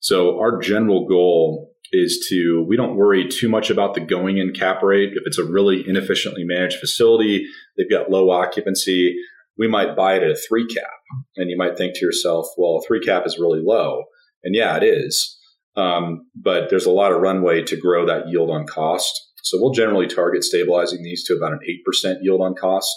So, 0.00 0.40
our 0.40 0.58
general 0.58 1.06
goal 1.06 1.72
is 1.92 2.26
to, 2.30 2.64
we 2.68 2.76
don't 2.76 2.96
worry 2.96 3.28
too 3.28 3.48
much 3.48 3.70
about 3.70 3.94
the 3.94 4.00
going 4.00 4.38
in 4.38 4.52
cap 4.52 4.82
rate. 4.82 5.10
If 5.14 5.22
it's 5.24 5.38
a 5.38 5.44
really 5.44 5.88
inefficiently 5.88 6.42
managed 6.42 6.80
facility, 6.80 7.46
they've 7.76 7.88
got 7.88 8.10
low 8.10 8.30
occupancy, 8.30 9.16
we 9.58 9.68
might 9.68 9.96
buy 9.96 10.14
it 10.14 10.22
at 10.22 10.30
a 10.30 10.36
three 10.48 10.66
cap. 10.66 10.90
And 11.36 11.50
you 11.50 11.56
might 11.56 11.76
think 11.76 11.94
to 11.94 12.04
yourself, 12.04 12.46
well, 12.56 12.76
a 12.76 12.86
three 12.86 13.00
cap 13.00 13.24
is 13.26 13.38
really 13.38 13.60
low. 13.62 14.04
And 14.44 14.54
yeah, 14.54 14.76
it 14.76 14.84
is. 14.84 15.36
Um, 15.76 16.26
but 16.34 16.70
there's 16.70 16.86
a 16.86 16.90
lot 16.90 17.12
of 17.12 17.20
runway 17.20 17.62
to 17.62 17.76
grow 17.76 18.06
that 18.06 18.28
yield 18.28 18.50
on 18.50 18.66
cost. 18.66 19.12
So 19.42 19.58
we'll 19.60 19.72
generally 19.72 20.06
target 20.06 20.44
stabilizing 20.44 21.02
these 21.02 21.24
to 21.24 21.34
about 21.36 21.52
an 21.52 21.60
8% 22.04 22.16
yield 22.22 22.40
on 22.40 22.54
cost. 22.54 22.90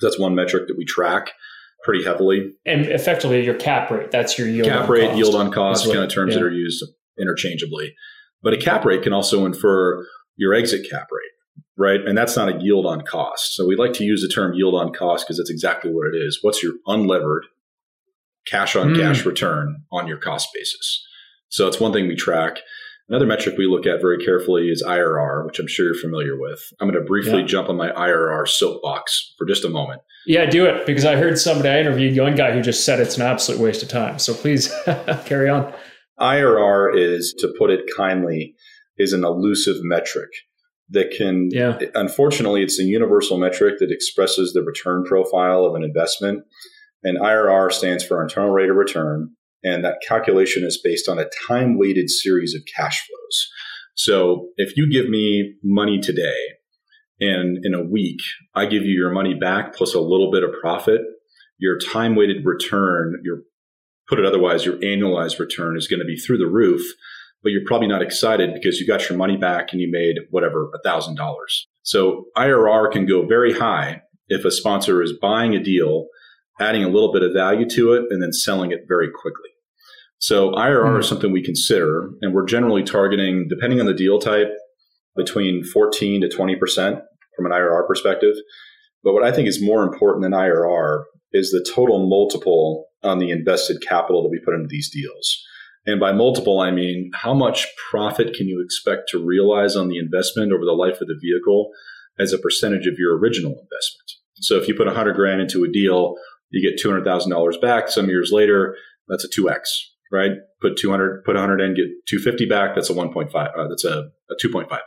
That's 0.00 0.18
one 0.18 0.34
metric 0.34 0.68
that 0.68 0.78
we 0.78 0.84
track 0.84 1.30
pretty 1.84 2.04
heavily. 2.04 2.52
And 2.66 2.86
effectively, 2.86 3.44
your 3.44 3.54
cap 3.54 3.90
rate, 3.90 4.10
that's 4.10 4.38
your 4.38 4.48
yield 4.48 4.68
cap 4.68 4.84
on 4.84 4.90
rate, 4.90 5.06
cost. 5.06 5.18
yield 5.18 5.34
on 5.34 5.52
cost, 5.52 5.86
what, 5.86 5.94
kind 5.94 6.04
of 6.04 6.12
terms 6.12 6.34
yeah. 6.34 6.40
that 6.40 6.46
are 6.46 6.50
used 6.50 6.84
interchangeably. 7.20 7.94
But 8.42 8.54
a 8.54 8.56
cap 8.56 8.84
rate 8.84 9.02
can 9.02 9.12
also 9.12 9.44
infer 9.44 10.06
your 10.36 10.54
exit 10.54 10.88
cap 10.88 11.08
rate, 11.10 11.30
right? 11.78 12.00
And 12.04 12.18
that's 12.18 12.36
not 12.36 12.48
a 12.48 12.60
yield 12.60 12.84
on 12.84 13.02
cost. 13.02 13.54
So 13.54 13.66
we 13.66 13.76
like 13.76 13.92
to 13.94 14.04
use 14.04 14.20
the 14.20 14.28
term 14.28 14.52
yield 14.52 14.74
on 14.74 14.92
cost 14.92 15.24
because 15.24 15.38
that's 15.38 15.50
exactly 15.50 15.92
what 15.92 16.12
it 16.12 16.16
is. 16.18 16.40
What's 16.42 16.62
your 16.62 16.74
unlevered 16.86 17.42
cash 18.46 18.76
on 18.76 18.94
hmm. 18.94 19.00
cash 19.00 19.24
return 19.24 19.84
on 19.92 20.08
your 20.08 20.18
cost 20.18 20.48
basis? 20.52 21.06
So 21.48 21.64
that's 21.64 21.80
one 21.80 21.92
thing 21.92 22.08
we 22.08 22.16
track. 22.16 22.58
Another 23.08 23.24
metric 23.24 23.56
we 23.56 23.66
look 23.66 23.86
at 23.86 24.02
very 24.02 24.22
carefully 24.22 24.68
is 24.68 24.82
IRR, 24.86 25.46
which 25.46 25.58
I'm 25.58 25.66
sure 25.66 25.86
you're 25.86 25.94
familiar 25.94 26.38
with. 26.38 26.60
I'm 26.78 26.90
going 26.90 27.00
to 27.00 27.06
briefly 27.06 27.40
Yeah. 27.40 27.46
jump 27.46 27.70
on 27.70 27.76
my 27.76 27.90
IRR 27.90 28.46
soapbox 28.46 29.34
for 29.38 29.46
just 29.46 29.64
a 29.64 29.70
moment. 29.70 30.02
Yeah, 30.26 30.44
do 30.44 30.66
it 30.66 30.84
because 30.84 31.06
I 31.06 31.16
heard 31.16 31.38
somebody 31.38 31.70
I 31.70 31.80
interviewed, 31.80 32.18
one 32.18 32.34
guy 32.34 32.52
who 32.52 32.60
just 32.60 32.84
said 32.84 33.00
it's 33.00 33.16
an 33.16 33.22
absolute 33.22 33.62
waste 33.62 33.82
of 33.82 33.88
time. 33.88 34.18
So 34.18 34.34
please 34.34 34.70
carry 35.24 35.48
on. 35.48 35.72
IRR 36.20 36.98
is, 36.98 37.32
to 37.38 37.54
put 37.56 37.70
it 37.70 37.88
kindly, 37.96 38.54
is 38.98 39.14
an 39.14 39.24
elusive 39.24 39.76
metric 39.80 40.28
that 40.90 41.10
can, 41.10 41.48
Yeah. 41.52 41.78
unfortunately, 41.94 42.62
it's 42.62 42.80
a 42.80 42.84
universal 42.84 43.38
metric 43.38 43.78
that 43.78 43.90
expresses 43.90 44.52
the 44.52 44.62
return 44.62 45.04
profile 45.04 45.64
of 45.64 45.74
an 45.74 45.82
investment. 45.82 46.44
And 47.02 47.18
IRR 47.18 47.70
stands 47.70 48.04
for 48.04 48.22
internal 48.22 48.50
rate 48.50 48.70
of 48.70 48.76
return. 48.76 49.30
And 49.62 49.84
that 49.84 49.98
calculation 50.06 50.64
is 50.64 50.80
based 50.82 51.08
on 51.08 51.18
a 51.18 51.28
time 51.46 51.78
weighted 51.78 52.10
series 52.10 52.54
of 52.54 52.62
cash 52.76 53.06
flows. 53.06 53.48
So 53.94 54.48
if 54.56 54.76
you 54.76 54.90
give 54.90 55.08
me 55.08 55.54
money 55.62 55.98
today 56.00 56.38
and 57.20 57.58
in 57.64 57.74
a 57.74 57.82
week, 57.82 58.20
I 58.54 58.66
give 58.66 58.84
you 58.84 58.94
your 58.94 59.10
money 59.10 59.34
back 59.34 59.74
plus 59.74 59.94
a 59.94 60.00
little 60.00 60.30
bit 60.30 60.44
of 60.44 60.50
profit, 60.60 61.00
your 61.58 61.78
time 61.78 62.14
weighted 62.14 62.44
return, 62.44 63.20
your 63.24 63.42
put 64.08 64.18
it 64.20 64.24
otherwise, 64.24 64.64
your 64.64 64.76
annualized 64.76 65.38
return 65.38 65.76
is 65.76 65.88
going 65.88 66.00
to 66.00 66.06
be 66.06 66.16
through 66.16 66.38
the 66.38 66.46
roof, 66.46 66.94
but 67.42 67.50
you're 67.50 67.64
probably 67.66 67.88
not 67.88 68.02
excited 68.02 68.52
because 68.54 68.78
you 68.78 68.86
got 68.86 69.08
your 69.08 69.18
money 69.18 69.36
back 69.36 69.72
and 69.72 69.80
you 69.80 69.88
made 69.90 70.16
whatever, 70.30 70.70
a 70.74 70.82
thousand 70.82 71.16
dollars. 71.16 71.66
So 71.82 72.24
IRR 72.36 72.92
can 72.92 73.06
go 73.06 73.26
very 73.26 73.52
high 73.52 74.02
if 74.28 74.44
a 74.44 74.50
sponsor 74.50 75.02
is 75.02 75.12
buying 75.20 75.54
a 75.54 75.62
deal, 75.62 76.06
adding 76.60 76.84
a 76.84 76.88
little 76.88 77.12
bit 77.12 77.22
of 77.22 77.32
value 77.32 77.68
to 77.70 77.92
it, 77.94 78.04
and 78.10 78.22
then 78.22 78.32
selling 78.32 78.72
it 78.72 78.80
very 78.86 79.08
quickly. 79.10 79.50
So 80.18 80.50
IRR 80.52 80.94
Hmm. 80.94 81.00
is 81.00 81.08
something 81.08 81.32
we 81.32 81.42
consider, 81.42 82.10
and 82.20 82.34
we're 82.34 82.44
generally 82.44 82.82
targeting, 82.82 83.46
depending 83.48 83.80
on 83.80 83.86
the 83.86 83.94
deal 83.94 84.18
type, 84.18 84.52
between 85.16 85.64
14 85.64 86.20
to 86.22 86.28
20% 86.28 87.00
from 87.36 87.46
an 87.46 87.52
IRR 87.52 87.86
perspective. 87.86 88.34
But 89.04 89.14
what 89.14 89.24
I 89.24 89.32
think 89.32 89.48
is 89.48 89.62
more 89.62 89.84
important 89.84 90.22
than 90.22 90.32
IRR 90.32 91.04
is 91.32 91.50
the 91.50 91.64
total 91.74 92.08
multiple 92.08 92.86
on 93.02 93.18
the 93.18 93.30
invested 93.30 93.80
capital 93.80 94.22
that 94.22 94.30
we 94.30 94.40
put 94.44 94.54
into 94.54 94.66
these 94.68 94.90
deals. 94.90 95.44
And 95.88 95.98
by 95.98 96.12
multiple, 96.12 96.60
I 96.60 96.70
mean 96.70 97.10
how 97.14 97.32
much 97.32 97.66
profit 97.90 98.34
can 98.34 98.46
you 98.46 98.62
expect 98.62 99.08
to 99.08 99.24
realize 99.24 99.74
on 99.74 99.88
the 99.88 99.96
investment 99.96 100.52
over 100.52 100.66
the 100.66 100.72
life 100.72 101.00
of 101.00 101.08
the 101.08 101.18
vehicle 101.18 101.70
as 102.20 102.34
a 102.34 102.38
percentage 102.38 102.86
of 102.86 102.98
your 102.98 103.16
original 103.16 103.52
investment. 103.52 104.10
So 104.34 104.56
if 104.56 104.68
you 104.68 104.74
put 104.74 104.84
100 104.84 105.14
grand 105.14 105.40
into 105.40 105.64
a 105.64 105.72
deal, 105.72 106.16
you 106.50 106.60
get 106.60 106.78
$200,000 106.78 107.60
back. 107.62 107.88
Some 107.88 108.10
years 108.10 108.30
later, 108.30 108.76
that's 109.08 109.24
a 109.24 109.30
2x, 109.30 109.60
right? 110.12 110.32
Put 110.60 110.76
200, 110.76 111.24
put 111.24 111.36
100 111.36 111.58
in, 111.62 111.74
get 111.74 111.86
250 112.06 112.44
back. 112.44 112.74
That's 112.74 112.90
a 112.90 112.94
1.5, 112.94 113.34
uh, 113.34 113.68
that's 113.68 113.86
a, 113.86 114.10
a 114.30 114.46
2.5x. 114.46 114.78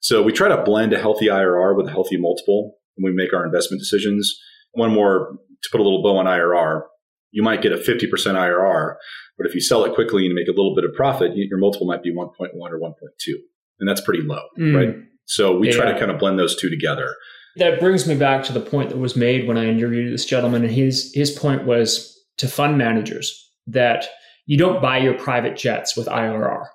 So 0.00 0.24
we 0.24 0.32
try 0.32 0.48
to 0.48 0.60
blend 0.64 0.92
a 0.92 0.98
healthy 0.98 1.26
IRR 1.26 1.76
with 1.76 1.86
a 1.86 1.92
healthy 1.92 2.16
multiple 2.16 2.78
when 2.96 3.12
we 3.12 3.16
make 3.16 3.32
our 3.32 3.46
investment 3.46 3.80
decisions. 3.80 4.34
One 4.72 4.92
more 4.92 5.36
to 5.62 5.68
put 5.70 5.80
a 5.80 5.84
little 5.84 6.02
bow 6.02 6.16
on 6.16 6.26
IRR, 6.26 6.82
you 7.32 7.42
might 7.42 7.62
get 7.62 7.72
a 7.72 7.76
50% 7.76 8.08
IRR, 8.10 8.94
but 9.40 9.48
if 9.48 9.54
you 9.54 9.60
sell 9.62 9.86
it 9.86 9.94
quickly 9.94 10.26
and 10.26 10.34
make 10.34 10.48
a 10.48 10.50
little 10.50 10.74
bit 10.74 10.84
of 10.84 10.92
profit, 10.92 11.32
your 11.34 11.56
multiple 11.58 11.86
might 11.86 12.02
be 12.02 12.12
1.1 12.14 12.50
or 12.54 12.78
1.2. 12.78 12.92
And 13.78 13.88
that's 13.88 14.02
pretty 14.02 14.22
low, 14.22 14.42
Mm. 14.58 14.76
right? 14.76 14.94
So 15.24 15.56
we 15.56 15.70
try 15.72 15.90
to 15.90 15.98
kind 15.98 16.10
of 16.10 16.18
blend 16.18 16.38
those 16.38 16.54
two 16.60 16.68
together. 16.68 17.08
That 17.56 17.80
brings 17.80 18.06
me 18.06 18.14
back 18.16 18.44
to 18.44 18.52
the 18.52 18.60
point 18.60 18.90
that 18.90 18.98
was 18.98 19.16
made 19.16 19.48
when 19.48 19.56
I 19.56 19.64
interviewed 19.64 20.12
this 20.12 20.26
gentleman, 20.26 20.62
and 20.62 20.70
his 20.70 21.10
his 21.14 21.30
point 21.30 21.64
was 21.64 22.14
to 22.36 22.48
fund 22.48 22.76
managers 22.76 23.50
that 23.66 24.08
you 24.44 24.58
don't 24.58 24.82
buy 24.82 24.98
your 24.98 25.14
private 25.14 25.56
jets 25.56 25.96
with 25.96 26.06
IRR. 26.06 26.66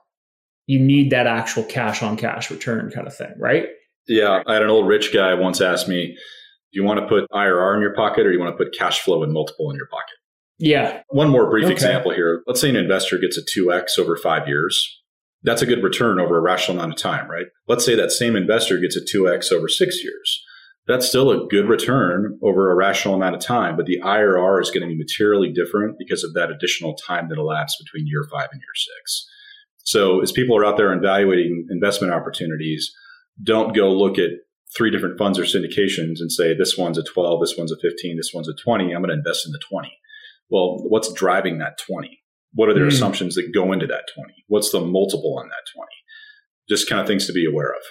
You 0.65 0.79
need 0.79 1.12
that 1.12 1.27
actual 1.27 1.63
cash 1.63 2.01
on 2.01 2.17
cash 2.17 2.50
return 2.50 2.89
kind 2.89 3.05
of 3.05 3.15
thing, 3.15 3.34
right? 3.38 3.67
Yeah. 4.07 4.41
I 4.48 4.53
had 4.53 4.63
an 4.63 4.69
old 4.72 4.88
rich 4.88 5.13
guy 5.13 5.36
once 5.36 5.62
ask 5.62 5.88
me, 5.88 6.07
do 6.07 6.79
you 6.81 6.84
want 6.84 7.00
to 7.00 7.07
put 7.07 7.29
IRR 7.31 7.75
in 7.75 7.81
your 7.81 7.93
pocket 7.93 8.25
or 8.25 8.31
do 8.31 8.38
you 8.38 8.43
want 8.43 8.57
to 8.57 8.63
put 8.63 8.74
cash 8.75 9.01
flow 9.01 9.22
and 9.24 9.31
multiple 9.31 9.69
in 9.69 9.77
your 9.77 9.88
pocket? 9.88 10.15
Yeah. 10.58 11.02
One 11.10 11.30
more 11.30 11.50
brief 11.50 11.66
Okay. 11.66 11.74
example 11.74 12.12
here. 12.12 12.42
Let's 12.48 12.62
say 12.62 12.70
an 12.70 12.76
investor 12.76 13.18
gets 13.18 13.38
a 13.38 13.42
2x 13.44 14.00
over 14.00 14.16
five 14.16 14.48
years. 14.48 15.02
That's 15.44 15.62
a 15.62 15.66
good 15.66 15.84
return 15.84 16.20
over 16.20 16.38
a 16.38 16.42
rational 16.42 16.78
amount 16.78 16.94
of 16.94 16.98
time, 17.00 17.30
right? 17.30 17.46
Let's 17.68 17.86
say 17.86 17.96
that 17.96 18.12
same 18.12 18.36
investor 18.36 18.80
gets 18.80 18.96
a 18.96 19.02
2x 19.02 19.52
over 19.52 19.68
six 19.68 20.04
years. 20.04 20.44
That's 20.88 21.08
still 21.08 21.32
a 21.32 21.48
good 21.48 21.68
return 21.68 22.40
over 22.44 22.72
a 22.72 22.76
rational 22.76 23.16
amount 23.16 23.36
of 23.36 23.42
time, 23.42 23.76
but 23.76 23.86
the 23.86 24.00
IRR 24.04 24.62
is 24.62 24.70
going 24.70 24.82
to 24.82 24.88
be 24.88 24.98
materially 24.98 25.52
different 25.52 25.98
because 25.98 26.24
of 26.24 26.34
that 26.36 26.52
additional 26.52 26.94
time 26.96 27.28
that 27.30 27.38
elapsed 27.40 27.78
between 27.84 28.08
year 28.08 28.24
five 28.32 28.50
and 28.52 28.62
year 28.62 28.76
six. 28.76 29.28
So 29.84 30.22
as 30.22 30.32
people 30.32 30.56
are 30.58 30.66
out 30.66 30.78
there 30.78 30.94
evaluating 30.94 31.68
investment 31.70 32.14
opportunities, 32.14 32.92
don't 33.44 33.76
go 33.76 33.92
look 33.92 34.18
at 34.18 34.30
three 34.76 34.92
different 34.92 35.18
funds 35.18 35.38
or 35.40 35.44
syndications 35.44 36.20
and 36.20 36.32
say, 36.32 36.56
this 36.56 36.78
one's 36.78 36.98
a 36.98 37.04
12, 37.04 37.42
this 37.42 37.56
one's 37.58 37.72
a 37.72 37.78
15, 37.78 38.18
this 38.18 38.32
one's 38.34 38.50
a 38.50 38.54
20. 38.54 38.86
I'm 38.94 39.02
going 39.02 39.10
to 39.10 39.14
invest 39.14 39.46
in 39.46 39.52
the 39.52 39.60
20 39.60 39.92
well, 40.50 40.78
what's 40.90 41.12
driving 41.14 41.58
that 41.60 41.78
20? 41.80 42.20
What 42.54 42.70
are 42.70 42.74
their 42.74 42.86
Mm. 42.86 42.94
assumptions 42.94 43.36
that 43.36 43.52
go 43.54 43.74
into 43.74 43.88
that 43.88 44.04
20? 44.16 44.34
What's 44.48 44.72
the 44.72 44.80
multiple 44.80 45.38
on 45.38 45.50
that 45.50 45.66
20? 45.75 45.90
Just 46.70 46.90
kind 46.90 47.02
of 47.02 47.08
things 47.08 47.28
to 47.28 47.34
be 47.34 47.46
aware 47.46 47.70
of. 47.72 47.82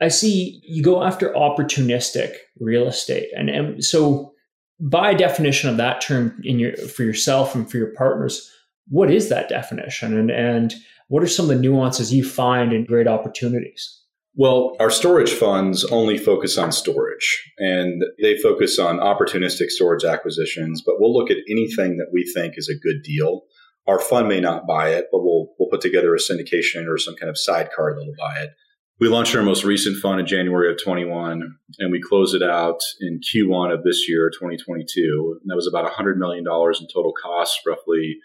I 0.00 0.08
see 0.08 0.60
you 0.64 0.82
go 0.82 1.02
after 1.02 1.32
opportunistic 1.34 2.34
real 2.58 2.86
estate. 2.88 3.28
And, 3.36 3.50
and 3.50 3.84
so 3.84 4.32
by 4.80 5.12
definition 5.12 5.68
of 5.68 5.76
that 5.76 6.00
term 6.00 6.40
in 6.42 6.58
your 6.58 6.74
for 6.76 7.02
yourself 7.02 7.54
and 7.54 7.70
for 7.70 7.76
your 7.76 7.92
partners, 7.94 8.50
what 8.88 9.10
is 9.10 9.28
that 9.28 9.48
definition 9.50 10.18
and, 10.18 10.30
and 10.30 10.74
what 11.08 11.22
are 11.22 11.28
some 11.28 11.50
of 11.50 11.56
the 11.56 11.60
nuances 11.62 12.14
you 12.14 12.24
find 12.24 12.72
in 12.72 12.84
great 12.86 13.06
opportunities? 13.06 13.98
Well, 14.40 14.74
our 14.80 14.88
storage 14.88 15.34
funds 15.34 15.84
only 15.92 16.16
focus 16.16 16.56
on 16.56 16.72
storage 16.72 17.52
and 17.58 18.02
they 18.22 18.38
focus 18.38 18.78
on 18.78 18.96
opportunistic 18.96 19.68
storage 19.68 20.02
acquisitions, 20.02 20.80
but 20.80 20.94
we'll 20.98 21.12
look 21.12 21.30
at 21.30 21.36
anything 21.46 21.98
that 21.98 22.06
we 22.10 22.24
think 22.24 22.54
is 22.56 22.66
a 22.66 22.74
good 22.74 23.02
deal. 23.02 23.42
Our 23.86 23.98
fund 23.98 24.28
may 24.28 24.40
not 24.40 24.66
buy 24.66 24.94
it, 24.94 25.08
but 25.12 25.18
we'll, 25.22 25.48
we'll 25.58 25.68
put 25.68 25.82
together 25.82 26.14
a 26.14 26.18
syndication 26.18 26.88
or 26.88 26.96
some 26.96 27.16
kind 27.16 27.28
of 27.28 27.36
sidecar 27.36 27.94
that'll 27.94 28.14
buy 28.18 28.40
it. 28.40 28.52
We 28.98 29.08
launched 29.08 29.36
our 29.36 29.42
most 29.42 29.62
recent 29.62 29.98
fund 29.98 30.20
in 30.20 30.26
January 30.26 30.72
of 30.72 30.82
21 30.82 31.42
and 31.78 31.92
we 31.92 32.00
closed 32.00 32.34
it 32.34 32.42
out 32.42 32.80
in 33.02 33.20
Q1 33.20 33.74
of 33.74 33.84
this 33.84 34.08
year, 34.08 34.30
2022. 34.30 35.38
And 35.42 35.50
that 35.50 35.56
was 35.56 35.68
about 35.68 35.92
$100 35.92 36.16
million 36.16 36.46
in 36.46 36.88
total 36.90 37.12
costs, 37.12 37.60
roughly 37.66 38.16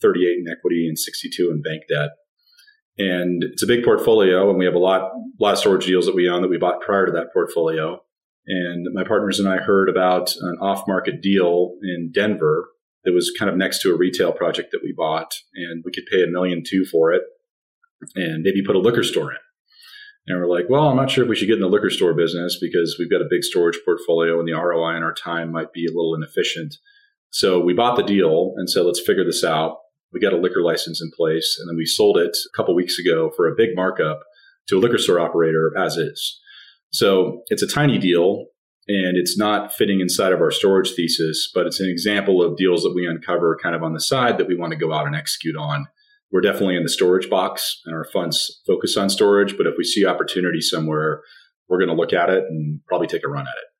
38 0.00 0.38
in 0.38 0.44
equity 0.48 0.86
and 0.86 0.96
62 0.96 1.50
in 1.50 1.62
bank 1.62 1.82
debt. 1.88 2.10
And 2.96 3.42
it's 3.42 3.62
a 3.62 3.66
big 3.66 3.84
portfolio, 3.84 4.48
and 4.48 4.58
we 4.58 4.64
have 4.64 4.74
a 4.74 4.78
lot, 4.78 5.10
lot 5.40 5.54
of 5.54 5.58
storage 5.58 5.86
deals 5.86 6.06
that 6.06 6.14
we 6.14 6.28
own 6.28 6.42
that 6.42 6.48
we 6.48 6.58
bought 6.58 6.80
prior 6.80 7.06
to 7.06 7.12
that 7.12 7.32
portfolio. 7.32 8.00
And 8.46 8.86
my 8.92 9.04
partners 9.04 9.40
and 9.40 9.48
I 9.48 9.56
heard 9.56 9.88
about 9.88 10.34
an 10.36 10.58
off 10.60 10.86
market 10.86 11.20
deal 11.20 11.74
in 11.82 12.12
Denver 12.12 12.68
that 13.04 13.12
was 13.12 13.32
kind 13.36 13.50
of 13.50 13.56
next 13.56 13.80
to 13.82 13.92
a 13.92 13.96
retail 13.96 14.32
project 14.32 14.70
that 14.72 14.80
we 14.82 14.92
bought, 14.96 15.34
and 15.54 15.82
we 15.84 15.92
could 15.92 16.06
pay 16.10 16.22
a 16.22 16.28
million 16.28 16.62
two 16.64 16.84
for 16.84 17.12
it 17.12 17.22
and 18.14 18.42
maybe 18.42 18.62
put 18.62 18.76
a 18.76 18.80
liquor 18.80 19.02
store 19.02 19.32
in. 19.32 19.38
And 20.26 20.40
we're 20.40 20.48
like, 20.48 20.70
well, 20.70 20.88
I'm 20.88 20.96
not 20.96 21.10
sure 21.10 21.24
if 21.24 21.30
we 21.30 21.36
should 21.36 21.48
get 21.48 21.56
in 21.56 21.60
the 21.60 21.68
liquor 21.68 21.90
store 21.90 22.14
business 22.14 22.58
because 22.60 22.96
we've 22.98 23.10
got 23.10 23.20
a 23.20 23.28
big 23.28 23.42
storage 23.44 23.78
portfolio 23.84 24.38
and 24.38 24.48
the 24.48 24.54
ROI 24.54 24.96
in 24.96 25.02
our 25.02 25.12
time 25.12 25.52
might 25.52 25.72
be 25.72 25.84
a 25.84 25.90
little 25.90 26.14
inefficient. 26.14 26.76
So 27.30 27.60
we 27.60 27.74
bought 27.74 27.96
the 27.96 28.02
deal 28.02 28.54
and 28.56 28.70
said, 28.70 28.86
let's 28.86 29.00
figure 29.00 29.24
this 29.24 29.44
out. 29.44 29.78
We 30.14 30.20
got 30.20 30.32
a 30.32 30.38
liquor 30.38 30.62
license 30.62 31.02
in 31.02 31.10
place, 31.10 31.58
and 31.58 31.68
then 31.68 31.76
we 31.76 31.84
sold 31.84 32.16
it 32.16 32.36
a 32.46 32.56
couple 32.56 32.74
weeks 32.74 32.98
ago 32.98 33.32
for 33.36 33.48
a 33.48 33.54
big 33.54 33.70
markup 33.74 34.20
to 34.68 34.78
a 34.78 34.80
liquor 34.80 34.98
store 34.98 35.20
operator 35.20 35.72
as 35.76 35.96
is. 35.96 36.40
So 36.90 37.42
it's 37.48 37.62
a 37.62 37.66
tiny 37.66 37.98
deal 37.98 38.46
and 38.86 39.16
it's 39.16 39.36
not 39.36 39.72
fitting 39.72 40.00
inside 40.00 40.32
of 40.32 40.40
our 40.40 40.50
storage 40.50 40.92
thesis, 40.94 41.50
but 41.54 41.66
it's 41.66 41.80
an 41.80 41.88
example 41.88 42.42
of 42.42 42.56
deals 42.56 42.82
that 42.82 42.94
we 42.94 43.06
uncover 43.06 43.58
kind 43.60 43.74
of 43.74 43.82
on 43.82 43.94
the 43.94 44.00
side 44.00 44.38
that 44.38 44.46
we 44.46 44.56
want 44.56 44.72
to 44.72 44.78
go 44.78 44.92
out 44.92 45.06
and 45.06 45.16
execute 45.16 45.56
on. 45.56 45.86
We're 46.30 46.42
definitely 46.42 46.76
in 46.76 46.82
the 46.82 46.88
storage 46.88 47.30
box 47.30 47.80
and 47.86 47.94
our 47.94 48.04
funds 48.04 48.60
focus 48.66 48.96
on 48.96 49.08
storage, 49.10 49.56
but 49.56 49.66
if 49.66 49.74
we 49.78 49.84
see 49.84 50.06
opportunity 50.06 50.60
somewhere, 50.60 51.22
we're 51.68 51.78
going 51.78 51.88
to 51.88 51.94
look 51.94 52.12
at 52.12 52.28
it 52.28 52.44
and 52.48 52.80
probably 52.86 53.06
take 53.06 53.24
a 53.24 53.28
run 53.28 53.46
at 53.46 53.54
it. 53.54 53.73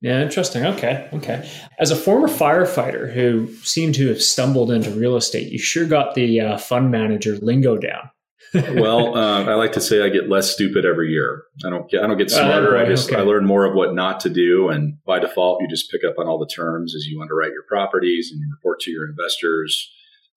Yeah, 0.00 0.22
interesting. 0.22 0.64
Okay. 0.64 1.08
Okay. 1.12 1.48
As 1.78 1.90
a 1.90 1.96
former 1.96 2.28
firefighter 2.28 3.12
who 3.12 3.54
seemed 3.62 3.94
to 3.96 4.08
have 4.08 4.22
stumbled 4.22 4.70
into 4.70 4.90
real 4.90 5.16
estate, 5.16 5.52
you 5.52 5.58
sure 5.58 5.84
got 5.84 6.14
the 6.14 6.40
uh, 6.40 6.58
fund 6.58 6.90
manager 6.90 7.36
lingo 7.42 7.76
down. 7.76 8.10
well, 8.54 9.16
uh, 9.16 9.44
I 9.44 9.54
like 9.54 9.72
to 9.72 9.80
say 9.80 10.02
I 10.02 10.08
get 10.08 10.28
less 10.28 10.50
stupid 10.50 10.84
every 10.84 11.10
year. 11.10 11.44
I 11.64 11.70
don't 11.70 11.88
get 11.88 12.02
I 12.02 12.06
don't 12.06 12.16
get 12.16 12.32
uh, 12.32 12.36
smarter. 12.36 12.76
Uh, 12.76 12.82
I 12.82 12.86
just. 12.86 13.12
I 13.12 13.20
learn 13.20 13.46
more 13.46 13.64
of 13.64 13.74
what 13.74 13.94
not 13.94 14.18
to 14.20 14.30
do, 14.30 14.70
and 14.70 14.96
by 15.04 15.18
default, 15.20 15.60
you 15.60 15.68
just 15.68 15.90
pick 15.90 16.02
up 16.02 16.18
on 16.18 16.26
all 16.26 16.38
the 16.38 16.48
terms 16.52 16.96
as 16.96 17.06
you 17.06 17.20
underwrite 17.20 17.52
your 17.52 17.62
properties 17.68 18.30
and 18.32 18.40
you 18.40 18.48
report 18.50 18.80
to 18.80 18.90
your 18.90 19.08
investors. 19.08 19.92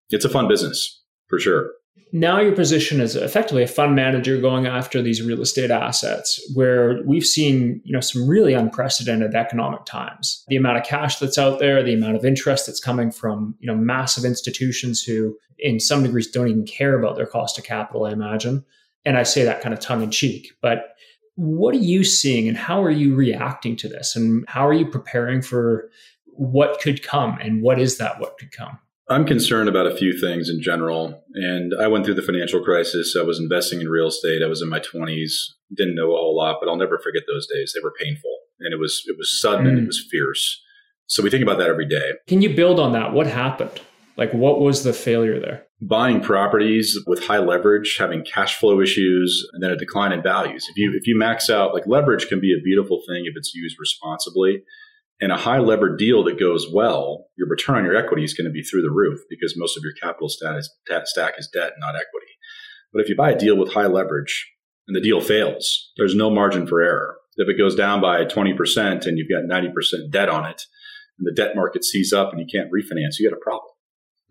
It's 0.10 0.26
a 0.26 0.30
fun 0.30 0.48
business 0.48 1.02
for 1.28 1.40
sure 1.40 1.72
now 2.16 2.40
your 2.40 2.56
position 2.56 3.02
is 3.02 3.16
effectively 3.16 3.64
a 3.64 3.68
fund 3.68 3.96
manager 3.96 4.40
going 4.40 4.68
after 4.68 5.02
these 5.02 5.22
real 5.24 5.42
estate 5.42 5.72
assets 5.72 6.40
where 6.54 7.02
we've 7.06 7.26
seen 7.26 7.82
you 7.84 7.92
know 7.92 8.00
some 8.00 8.28
really 8.28 8.54
unprecedented 8.54 9.34
economic 9.34 9.84
times. 9.86 10.46
The 10.48 10.56
amount 10.56 10.78
of 10.78 10.84
cash 10.84 11.18
that's 11.18 11.40
out 11.40 11.60
there 11.60 11.82
the 11.82 11.94
amount 11.94 12.16
of 12.16 12.24
interest 12.24 12.68
that's 12.68 12.80
coming 12.80 13.12
from 13.12 13.56
you 13.60 13.68
know 13.68 13.76
massive 13.76 14.26
institutions 14.26 15.02
who 15.02 15.36
in 15.58 15.80
some 15.80 16.04
degrees 16.04 16.30
don't 16.30 16.48
even 16.48 16.66
care 16.66 16.98
about 16.98 17.16
their 17.16 17.26
cost 17.26 17.58
of 17.58 17.64
capital 17.64 18.06
i 18.06 18.12
imagine. 18.12 18.64
And 19.06 19.18
i 19.18 19.24
say 19.24 19.44
that 19.44 19.62
kind 19.62 19.74
of 19.74 19.80
tongue 19.80 20.04
in 20.04 20.12
cheek 20.12 20.54
but 20.62 20.96
what 21.36 21.74
are 21.74 21.80
you 21.80 22.04
seeing 22.04 22.48
and 22.48 22.56
how 22.56 22.84
are 22.84 22.92
you 22.92 23.16
reacting 23.16 23.76
to 23.78 23.88
this? 23.88 24.16
And 24.16 24.46
how 24.48 24.68
are 24.68 24.74
you 24.74 24.86
preparing 24.86 25.42
for 25.42 25.90
what 26.26 26.80
could 26.80 27.02
come 27.02 27.38
and 27.42 27.62
what 27.62 27.80
is 27.80 27.98
that 27.98 28.20
what 28.20 28.38
could 28.38 28.52
come 28.52 28.78
I'm 29.10 29.26
concerned 29.26 29.68
about 29.68 29.86
a 29.86 29.96
few 29.96 30.18
things 30.18 30.50
in 30.50 30.62
general. 30.62 31.24
And 31.36 31.74
I 31.80 31.88
went 31.88 32.06
through 32.06 32.14
the 32.16 32.22
financial 32.22 32.64
crisis. 32.64 33.16
I 33.20 33.24
was 33.24 33.40
investing 33.40 33.82
in 33.82 33.90
real 33.90 34.08
estate. 34.08 34.42
I 34.44 34.48
was 34.48 34.62
in 34.62 34.70
my 34.70 34.80
20s, 34.80 35.32
didn't 35.76 35.96
know 35.96 36.14
a 36.14 36.18
whole 36.18 36.38
lot, 36.38 36.58
but 36.62 36.70
I'll 36.70 36.78
never 36.78 36.98
forget 36.98 37.24
those 37.28 37.48
days. 37.48 37.74
They 37.74 37.82
were 37.84 37.94
painful 38.00 38.32
and 38.60 38.74
it 38.74 38.80
was 38.80 39.04
it 39.08 39.16
was 39.18 39.40
sudden 39.40 39.66
mm. 39.66 39.70
and 39.70 39.78
it 39.80 39.84
mm. 39.84 39.88
was 39.88 40.06
fierce. 40.10 40.62
So 41.08 41.22
we 41.22 41.30
think 41.30 41.44
about 41.44 41.58
that 41.60 41.70
every 41.70 41.88
day. 41.88 42.12
Can 42.28 42.42
you 42.42 42.56
build 42.56 42.80
on 42.80 42.94
that? 42.94 43.14
What 43.14 43.28
happened? 43.28 43.82
Like 44.16 44.34
what 44.34 44.60
was 44.60 44.84
the 44.84 44.94
failure 44.94 45.40
there? 45.40 45.66
Buying 45.82 46.22
properties 46.22 46.98
with 47.08 47.26
high 47.26 47.40
leverage, 47.40 47.98
having 48.00 48.24
cash 48.24 48.56
flow 48.56 48.80
issues, 48.80 49.46
and 49.52 49.62
then 49.62 49.72
a 49.72 49.76
decline 49.76 50.14
in 50.14 50.24
values. 50.24 50.66
If 50.70 50.78
you 50.78 50.94
if 50.96 51.08
you 51.08 51.18
max 51.18 51.50
out 51.50 51.74
like 51.74 51.88
leverage 51.88 52.28
can 52.28 52.40
be 52.40 52.54
a 52.54 52.62
beautiful 52.64 53.02
thing 53.08 53.26
if 53.26 53.34
it's 53.36 53.54
used 53.54 53.76
responsibly 53.80 54.64
in 55.24 55.32
a 55.32 55.38
high 55.38 55.60
levered 55.60 55.98
deal 55.98 56.22
that 56.26 56.38
goes 56.38 56.68
well, 56.70 57.28
your 57.38 57.48
return 57.48 57.78
on 57.78 57.86
your 57.86 57.96
equity 57.96 58.26
is 58.26 58.34
going 58.34 58.44
to 58.44 58.52
be 58.52 58.62
through 58.62 58.82
the 58.82 58.92
roof 58.92 59.22
because 59.30 59.56
most 59.56 59.78
of 59.78 59.84
your 59.84 59.94
capital 59.94 60.28
stack 60.28 60.58
is, 60.58 60.70
stack 61.06 61.36
is 61.38 61.48
debt, 61.48 61.72
not 61.80 61.96
equity. 61.96 62.34
But 62.92 63.04
if 63.04 63.10
you 63.10 63.16
buy 63.16 63.32
a 63.32 63.40
deal 63.40 63.58
with 63.58 63.72
high 63.72 63.88
leverage 63.88 64.52
and 64.86 64.94
the 64.94 65.02
deal 65.02 65.22
fails, 65.22 65.94
there's 65.96 66.14
no 66.14 66.30
margin 66.30 66.68
for 66.68 66.82
error. 66.82 67.16
If 67.38 67.48
it 67.48 67.58
goes 67.58 67.74
down 67.74 68.02
by 68.02 68.26
20% 68.26 69.08
and 69.08 69.18
you've 69.18 69.30
got 69.30 69.50
90% 69.50 70.12
debt 70.12 70.28
on 70.28 70.46
it 70.46 70.62
and 71.18 71.26
the 71.26 71.34
debt 71.34 71.56
market 71.56 71.86
sees 71.86 72.12
up 72.12 72.34
and 72.34 72.42
you 72.42 72.46
can't 72.52 72.70
refinance, 72.70 73.18
you 73.18 73.30
got 73.30 73.38
a 73.38 73.42
problem. 73.42 73.72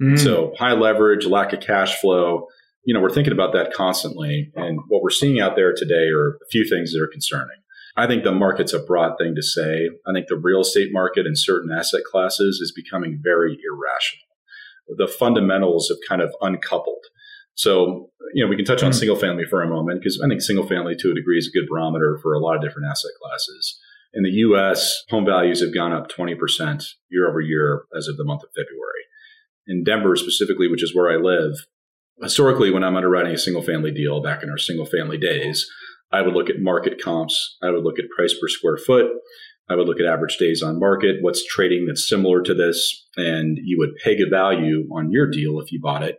Mm. 0.03 0.19
So 0.23 0.53
high 0.59 0.75
leverage, 0.75 1.25
lack 1.25 1.55
of 1.55 1.61
cash 1.61 1.99
flow, 2.03 2.49
you 2.85 2.93
know, 2.93 3.01
we're 3.01 3.11
thinking 3.11 3.33
about 3.33 3.55
that 3.55 3.73
constantly. 3.73 4.53
And 4.57 4.79
what 4.89 5.03
we're 5.03 5.11
seeing 5.11 5.41
out 5.41 5.57
there 5.57 5.73
today 5.73 6.09
are 6.09 6.33
a 6.33 6.49
few 6.51 6.69
things 6.69 6.93
that 6.93 7.01
are 7.01 7.09
concerning. 7.11 7.62
I 7.97 8.07
think 8.07 8.25
the 8.25 8.33
market's 8.33 8.73
a 8.73 8.79
broad 8.79 9.17
thing 9.19 9.35
to 9.35 9.43
say. 9.43 9.89
I 10.07 10.13
think 10.13 10.27
the 10.29 10.37
real 10.37 10.61
estate 10.61 10.89
market 10.93 11.27
in 11.27 11.37
certain 11.37 11.71
asset 11.71 12.03
classes 12.11 12.59
is 12.61 12.73
becoming 12.73 13.21
very 13.23 13.53
irrational. 13.53 14.27
The 14.97 15.07
fundamentals 15.07 15.89
have 15.89 15.99
kind 16.09 16.23
of 16.23 16.35
uncoupled. 16.41 17.05
So, 17.55 18.11
you 18.35 18.43
know, 18.43 18.49
we 18.49 18.57
can 18.57 18.65
touch 18.65 18.83
on 18.83 18.91
mm-hmm. 18.91 18.99
single 18.99 19.17
family 19.17 19.45
for 19.45 19.63
a 19.63 19.69
moment 19.69 20.01
because 20.01 20.21
I 20.25 20.29
think 20.29 20.41
single 20.41 20.67
family 20.67 20.95
to 20.97 21.11
a 21.11 21.15
degree 21.15 21.39
is 21.39 21.49
a 21.49 21.59
good 21.59 21.69
barometer 21.69 22.19
for 22.23 22.33
a 22.33 22.39
lot 22.39 22.57
of 22.57 22.63
different 22.63 22.89
asset 22.91 23.11
classes. 23.23 23.79
In 24.15 24.23
the 24.23 24.31
US, 24.31 25.05
home 25.11 25.25
values 25.25 25.61
have 25.61 25.75
gone 25.75 25.93
up 25.93 26.11
20% 26.11 26.85
year 27.11 27.29
over 27.29 27.41
year 27.41 27.85
as 27.97 28.09
of 28.09 28.17
the 28.17 28.25
month 28.25 28.43
of 28.43 28.51
February. 28.51 29.05
In 29.67 29.85
Denver 29.85 30.17
specifically, 30.17 30.69
which 30.69 30.83
is 30.83 30.95
where 30.95 31.11
I 31.11 31.17
live, 31.17 31.67
historically, 32.21 32.71
when 32.71 32.85
I'm 32.85 32.97
underwriting 32.97 33.33
a 33.33 33.39
single 33.39 33.63
family 33.63 33.91
deal 33.91 34.23
back 34.23 34.43
in 34.43 34.51
our 34.51 34.59
single 34.59 34.87
family 34.87 35.19
days, 35.19 35.71
I 36.13 36.23
would 36.23 36.35
look 36.35 36.51
at 36.51 36.61
market 36.61 37.01
comps. 37.03 37.57
I 37.63 37.71
would 37.71 37.85
look 37.85 37.99
at 37.99 38.11
price 38.15 38.35
per 38.39 38.49
square 38.49 38.77
foot. 38.77 39.07
I 39.69 39.77
would 39.77 39.87
look 39.87 40.01
at 40.01 40.07
average 40.07 40.37
days 40.39 40.63
on 40.63 40.79
market, 40.79 41.17
what's 41.21 41.47
trading 41.47 41.87
that's 41.87 42.07
similar 42.07 42.43
to 42.43 42.53
this, 42.53 43.07
and 43.17 43.59
you 43.63 43.79
would 43.79 43.95
peg 44.05 44.21
a 44.21 44.29
value 44.29 44.89
on 44.93 45.11
your 45.11 45.31
deal 45.31 45.61
if 45.61 45.73
you 45.73 45.81
bought 45.81 46.03
it 46.03 46.19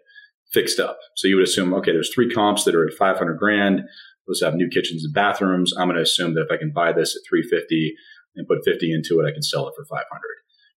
fixed 0.51 0.79
up. 0.79 0.97
So 1.15 1.27
you 1.27 1.36
would 1.36 1.47
assume, 1.47 1.73
okay, 1.75 1.91
there's 1.91 2.13
three 2.13 2.29
comps 2.29 2.63
that 2.63 2.75
are 2.75 2.88
at 2.88 2.93
500 2.93 3.38
grand. 3.38 3.82
Those 4.27 4.41
have 4.41 4.56
new 4.56 4.69
kitchens 4.69 5.03
and 5.03 5.13
bathrooms. 5.13 5.73
I'm 5.77 5.88
going 5.88 5.97
to 5.97 6.01
assume 6.03 6.36
that 6.36 6.45
if 6.49 6.51
I 6.51 6.58
can 6.58 6.71
buy 6.71 6.93
this 6.93 7.15
at 7.15 7.27
350 7.29 7.93
and 8.36 8.47
put 8.47 8.63
50 8.63 8.93
into 8.93 9.19
it, 9.19 9.27
I 9.27 9.34
can 9.34 9.43
sell 9.43 9.67
it 9.67 9.73
for 9.75 9.86
500. 9.86 10.08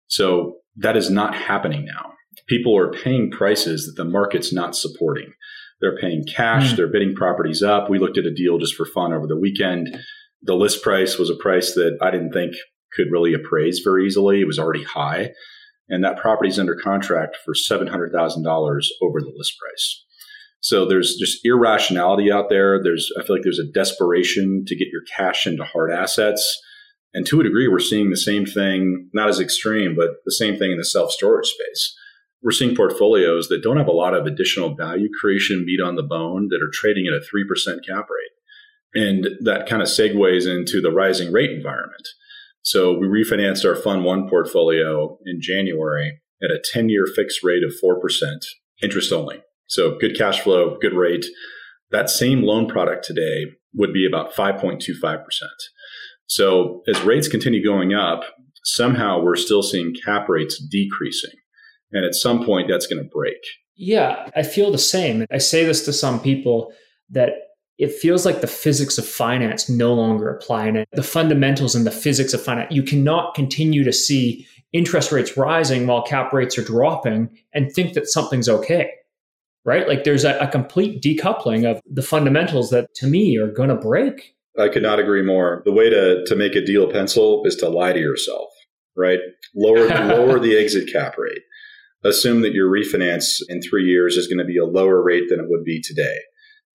So 0.09 0.57
that 0.77 0.97
is 0.97 1.11
not 1.11 1.35
happening 1.35 1.85
now. 1.85 2.13
People 2.47 2.77
are 2.77 2.91
paying 2.91 3.31
prices 3.31 3.87
that 3.87 4.03
the 4.03 4.09
market's 4.09 4.53
not 4.53 4.77
supporting. 4.77 5.33
They're 5.81 5.99
paying 5.99 6.25
cash. 6.25 6.73
Mm. 6.73 6.77
They're 6.77 6.91
bidding 6.91 7.15
properties 7.15 7.63
up. 7.63 7.91
We 7.91 7.99
looked 7.99 8.19
at 8.19 8.25
a 8.25 8.35
deal 8.35 8.59
just 8.59 8.75
for 8.75 8.87
fun 8.87 9.13
over 9.13 9.27
the 9.27 9.39
weekend. 9.39 9.99
The 10.43 10.55
list 10.55 10.83
price 10.83 11.19
was 11.19 11.31
a 11.31 11.35
price 11.35 11.75
that 11.75 11.99
I 12.01 12.11
didn't 12.11 12.33
think 12.33 12.55
could 12.93 13.11
really 13.11 13.35
appraise 13.35 13.81
very 13.85 14.07
easily. 14.07 14.41
It 14.41 14.47
was 14.47 14.59
already 14.59 14.85
high. 14.85 15.33
And 15.89 16.03
that 16.03 16.19
property 16.19 16.49
is 16.49 16.59
under 16.59 16.75
contract 16.75 17.37
for 17.45 17.55
$700,000 17.55 18.11
over 19.03 19.21
the 19.21 19.33
list 19.37 19.55
price. 19.59 20.05
So 20.61 20.85
there's 20.85 21.17
just 21.17 21.45
irrationality 21.45 22.33
out 22.33 22.49
there. 22.49 22.83
There's, 22.83 23.13
I 23.19 23.23
feel 23.23 23.37
like 23.37 23.45
there's 23.45 23.61
a 23.61 23.73
desperation 23.73 24.65
to 24.67 24.77
get 24.77 24.89
your 24.89 25.03
cash 25.17 25.47
into 25.47 25.65
hard 25.65 25.93
assets. 25.93 26.61
And 27.15 27.25
to 27.27 27.41
a 27.41 27.45
degree, 27.45 27.69
we're 27.69 27.79
seeing 27.79 28.11
the 28.11 28.17
same 28.17 28.47
thing, 28.47 29.09
not 29.15 29.29
as 29.29 29.39
extreme, 29.39 29.95
but 29.95 30.11
the 30.25 30.33
same 30.33 30.59
thing 30.59 30.73
in 30.73 30.79
the 30.79 30.85
self 30.85 31.13
storage 31.13 31.47
space 31.47 31.95
we're 32.43 32.53
seeing 32.53 32.77
portfolios 32.77 33.49
that 33.49 33.63
don't 33.63 33.79
have 33.79 33.89
a 33.89 33.93
lot 33.93 34.15
of 34.15 34.27
additional 34.27 34.75
value 34.75 35.09
creation 35.21 35.65
meat 35.65 35.81
on 35.81 35.97
the 35.97 36.03
bone 36.03 36.49
that 36.51 36.63
are 36.63 36.71
trading 36.73 37.07
at 37.07 37.15
a 37.15 37.25
3% 37.25 37.87
cap 37.87 38.07
rate. 38.11 39.03
And 39.05 39.29
that 39.41 39.67
kind 39.69 39.83
of 39.83 39.89
segues 39.89 40.47
into 40.47 40.81
the 40.81 40.91
rising 40.91 41.33
rate 41.33 41.51
environment. 41.51 42.09
So 42.63 42.97
we 42.99 43.07
refinanced 43.07 43.65
our 43.65 43.77
Fund 43.77 44.05
One 44.05 44.29
portfolio 44.29 45.19
in 45.27 45.41
January 45.41 46.21
at 46.43 46.51
a 46.51 46.63
10 46.73 46.89
year 46.89 47.07
fixed 47.07 47.43
rate 47.43 47.63
of 47.63 47.73
4%, 47.83 47.99
interest 48.83 49.13
only. 49.13 49.43
So 49.67 49.97
good 49.99 50.17
cash 50.17 50.41
flow, 50.41 50.77
good 50.81 50.95
rate. 50.95 51.27
That 51.91 52.11
same 52.11 52.43
loan 52.43 52.69
product 52.69 53.05
today 53.05 53.47
would 53.75 53.93
be 53.93 54.07
about 54.07 54.35
5.25%. 54.35 55.23
So 56.27 56.83
as 56.89 57.01
rates 57.03 57.29
continue 57.29 57.65
going 57.65 57.95
up, 57.95 58.25
somehow 58.65 59.23
we're 59.23 59.37
still 59.37 59.63
seeing 59.63 59.95
cap 60.05 60.29
rates 60.29 60.59
decreasing. 60.59 61.39
And 61.93 62.05
at 62.05 62.15
some 62.15 62.45
point, 62.45 62.69
that's 62.69 62.87
going 62.87 63.03
to 63.03 63.09
break. 63.09 63.39
Yeah, 63.77 64.29
I 64.35 64.43
feel 64.43 64.71
the 64.73 64.79
same. 64.79 65.27
I 65.31 65.39
say 65.39 65.65
this 65.65 65.85
to 65.85 65.93
some 65.93 66.21
people 66.21 66.73
that 67.11 67.33
it 67.79 67.93
feels 67.93 68.25
like 68.25 68.41
the 68.41 68.47
physics 68.47 68.97
of 68.97 69.07
finance 69.07 69.69
no 69.69 69.93
longer 69.93 70.31
apply 70.31 70.67
and 70.67 70.87
the 70.93 71.03
fundamentals 71.03 71.75
and 71.75 71.87
the 71.87 71.91
physics 71.91 72.33
of 72.33 72.43
finance. 72.43 72.73
You 72.73 72.83
cannot 72.83 73.35
continue 73.35 73.85
to 73.85 73.93
see 73.93 74.47
interest 74.73 75.13
rates 75.13 75.37
rising 75.37 75.87
while 75.87 76.03
cap 76.03 76.33
rates 76.33 76.57
are 76.57 76.65
dropping 76.65 77.29
and 77.53 77.71
think 77.73 77.93
that 77.95 78.09
something's 78.09 78.49
okay. 78.49 78.91
Right? 79.65 79.87
Like 79.89 80.05
there's 80.05 80.25
a, 80.25 80.39
a 80.39 80.49
complete 80.49 81.03
decoupling 81.03 81.69
of 81.69 81.81
the 81.91 82.03
fundamentals 82.03 82.71
that 82.71 82.95
to 82.95 83.07
me 83.07 83.37
are 83.37 83.51
going 83.51 83.69
to 83.69 83.75
break. 83.75 84.35
I 84.59 84.69
could 84.69 84.83
not 84.83 84.99
agree 84.99 85.23
more. 85.23 85.63
The 85.65 85.73
way 85.73 85.91
to, 85.91 86.25
to 86.25 86.37
make 86.37 86.55
a 86.55 86.65
deal 86.65 86.91
pencil 86.91 87.45
is 87.45 87.57
to 87.57 87.69
lie 87.69 87.93
to 87.93 87.99
yourself, 87.99 88.49
right? 88.97 89.19
Lower, 89.55 89.89
lower 90.07 90.39
the 90.39 90.57
exit 90.57 90.91
cap 90.91 91.19
rate. 91.19 91.43
Assume 92.07 92.43
that 92.43 92.53
your 92.53 92.71
refinance 92.71 93.41
in 93.49 93.61
three 93.61 93.85
years 93.85 94.17
is 94.17 94.27
going 94.27 94.39
to 94.39 94.45
be 94.45 94.59
a 94.59 94.65
lower 94.65 95.03
rate 95.03 95.25
than 95.29 95.41
it 95.41 95.47
would 95.49 95.65
be 95.65 95.81
today 95.83 96.19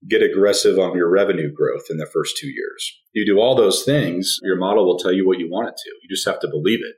get 0.08 0.24
aggressive 0.24 0.80
on 0.80 0.96
your 0.96 1.10
revenue 1.10 1.52
growth 1.52 1.86
in 1.89 1.98
the 1.98 2.06
first 2.06 2.38
two 2.38 2.48
years. 2.48 3.00
You 3.13 3.26
do 3.26 3.39
all 3.39 3.56
those 3.56 3.84
things, 3.84 4.39
your 4.44 4.58
model 4.58 4.86
will 4.86 4.98
tell 4.98 5.12
you 5.12 5.28
what 5.28 5.39
you 5.39 5.50
want 5.50 5.70
it 5.70 5.76
to. 5.78 5.89
You 6.02 6.10
just 6.10 6.28
have 6.28 6.39
to 6.39 6.48
believe 6.48 6.80
it. 6.80 6.96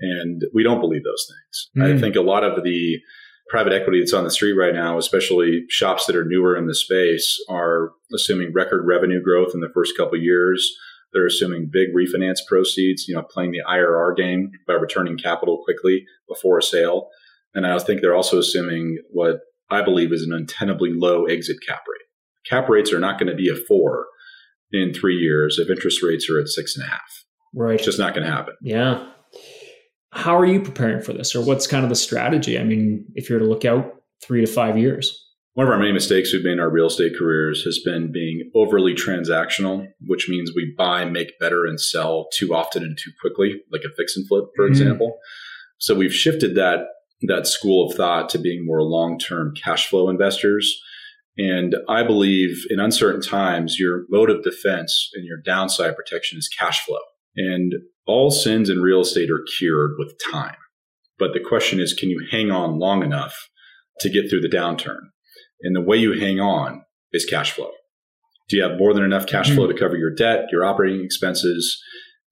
And 0.00 0.42
we 0.52 0.62
don't 0.62 0.80
believe 0.80 1.04
those 1.04 1.26
things. 1.28 1.86
Mm. 1.86 1.96
I 1.96 2.00
think 2.00 2.16
a 2.16 2.20
lot 2.20 2.42
of 2.42 2.64
the 2.64 2.98
private 3.48 3.72
equity 3.72 4.00
that's 4.00 4.12
on 4.12 4.24
the 4.24 4.30
street 4.30 4.54
right 4.54 4.74
now, 4.74 4.98
especially 4.98 5.64
shops 5.68 6.06
that 6.06 6.16
are 6.16 6.24
newer 6.24 6.56
in 6.56 6.66
the 6.66 6.74
space, 6.74 7.38
are 7.48 7.92
assuming 8.12 8.52
record 8.52 8.84
revenue 8.86 9.22
growth 9.22 9.52
in 9.54 9.60
the 9.60 9.70
first 9.72 9.96
couple 9.96 10.18
years. 10.18 10.74
They're 11.12 11.26
assuming 11.26 11.68
big 11.70 11.88
refinance 11.94 12.38
proceeds, 12.48 13.06
you 13.06 13.14
know, 13.14 13.22
playing 13.22 13.52
the 13.52 13.62
IRR 13.68 14.16
game 14.16 14.50
by 14.66 14.74
returning 14.74 15.18
capital 15.18 15.62
quickly 15.62 16.06
before 16.26 16.58
a 16.58 16.62
sale. 16.62 17.10
And 17.54 17.66
I 17.66 17.78
think 17.78 18.00
they're 18.00 18.14
also 18.14 18.38
assuming 18.38 18.98
what 19.10 19.40
I 19.70 19.82
believe 19.82 20.12
is 20.12 20.22
an 20.22 20.32
untenably 20.32 20.90
low 20.94 21.24
exit 21.24 21.58
cap 21.66 21.82
rate 21.88 22.02
cap 22.44 22.68
rates 22.68 22.92
are 22.92 22.98
not 22.98 23.18
going 23.18 23.28
to 23.28 23.34
be 23.34 23.48
a 23.48 23.54
four 23.54 24.06
in 24.72 24.92
three 24.92 25.16
years 25.16 25.58
if 25.58 25.70
interest 25.70 26.02
rates 26.02 26.28
are 26.30 26.40
at 26.40 26.48
six 26.48 26.76
and 26.76 26.84
a 26.84 26.88
half. 26.88 27.24
Right. 27.54 27.74
It's 27.74 27.84
just 27.84 27.98
not 27.98 28.14
going 28.14 28.26
to 28.26 28.32
happen. 28.32 28.54
Yeah. 28.62 29.06
How 30.12 30.36
are 30.36 30.44
you 30.44 30.60
preparing 30.60 31.02
for 31.02 31.12
this, 31.12 31.34
or 31.34 31.42
what's 31.42 31.66
kind 31.66 31.84
of 31.84 31.88
the 31.88 31.96
strategy? 31.96 32.58
I 32.58 32.64
mean, 32.64 33.06
if 33.14 33.30
you're 33.30 33.38
to 33.38 33.46
look 33.46 33.64
out 33.64 33.94
three 34.22 34.44
to 34.44 34.50
five 34.50 34.76
years. 34.76 35.18
One 35.54 35.66
of 35.66 35.72
our 35.72 35.78
many 35.78 35.92
mistakes 35.92 36.32
we've 36.32 36.44
made 36.44 36.52
in 36.52 36.60
our 36.60 36.70
real 36.70 36.86
estate 36.86 37.12
careers 37.18 37.62
has 37.64 37.78
been 37.78 38.10
being 38.12 38.50
overly 38.54 38.94
transactional, 38.94 39.86
which 40.06 40.28
means 40.28 40.52
we 40.54 40.74
buy, 40.76 41.04
make 41.04 41.38
better, 41.38 41.66
and 41.66 41.78
sell 41.80 42.28
too 42.32 42.54
often 42.54 42.82
and 42.82 42.96
too 42.96 43.10
quickly, 43.20 43.60
like 43.70 43.82
a 43.84 43.94
fix 43.96 44.16
and 44.16 44.26
flip, 44.28 44.44
for 44.56 44.64
mm-hmm. 44.64 44.72
example. 44.72 45.18
So 45.78 45.94
we've 45.94 46.14
shifted 46.14 46.54
that 46.54 46.84
that 47.28 47.46
school 47.46 47.88
of 47.88 47.96
thought 47.96 48.28
to 48.30 48.38
being 48.38 48.66
more 48.66 48.82
long 48.82 49.18
term 49.18 49.54
cash 49.54 49.88
flow 49.88 50.08
investors 50.08 50.80
and 51.38 51.74
I 51.88 52.02
believe 52.02 52.64
in 52.68 52.78
uncertain 52.78 53.22
times, 53.22 53.78
your 53.78 54.04
mode 54.10 54.30
of 54.30 54.42
defense 54.42 55.10
and 55.14 55.24
your 55.24 55.38
downside 55.38 55.96
protection 55.96 56.38
is 56.38 56.48
cash 56.48 56.84
flow. 56.84 56.98
And 57.36 57.74
all 58.06 58.30
sins 58.30 58.68
in 58.68 58.82
real 58.82 59.00
estate 59.00 59.30
are 59.30 59.44
cured 59.58 59.92
with 59.98 60.14
time. 60.30 60.56
But 61.18 61.32
the 61.32 61.40
question 61.40 61.80
is, 61.80 61.94
can 61.94 62.10
you 62.10 62.26
hang 62.30 62.50
on 62.50 62.78
long 62.78 63.02
enough 63.02 63.34
to 64.00 64.10
get 64.10 64.28
through 64.28 64.42
the 64.42 64.48
downturn? 64.48 65.00
And 65.62 65.74
the 65.74 65.80
way 65.80 65.96
you 65.96 66.18
hang 66.18 66.40
on 66.40 66.82
is 67.12 67.24
cash 67.24 67.52
flow. 67.52 67.70
Do 68.48 68.56
you 68.56 68.62
have 68.64 68.78
more 68.78 68.92
than 68.92 69.04
enough 69.04 69.26
cash 69.26 69.46
mm-hmm. 69.46 69.56
flow 69.56 69.66
to 69.68 69.78
cover 69.78 69.96
your 69.96 70.14
debt, 70.14 70.46
your 70.50 70.64
operating 70.64 71.02
expenses? 71.02 71.80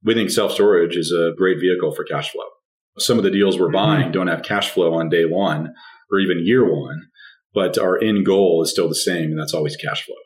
We 0.04 0.14
think 0.14 0.30
self 0.30 0.52
storage 0.52 0.96
is 0.96 1.12
a 1.12 1.32
great 1.36 1.60
vehicle 1.60 1.94
for 1.94 2.04
cash 2.04 2.30
flow. 2.30 2.44
Some 2.98 3.18
of 3.18 3.24
the 3.24 3.30
deals 3.30 3.58
we're 3.58 3.66
mm-hmm. 3.66 3.74
buying 3.74 4.12
don't 4.12 4.28
have 4.28 4.42
cash 4.42 4.70
flow 4.70 4.94
on 4.94 5.08
day 5.08 5.24
one 5.24 5.72
or 6.10 6.18
even 6.18 6.44
year 6.44 6.64
one 6.64 7.10
but 7.52 7.78
our 7.78 8.02
end 8.02 8.24
goal 8.24 8.62
is 8.62 8.70
still 8.70 8.88
the 8.88 8.94
same, 8.94 9.30
and 9.30 9.38
that's 9.38 9.54
always 9.54 9.76
cash 9.76 10.04
flow. 10.04 10.16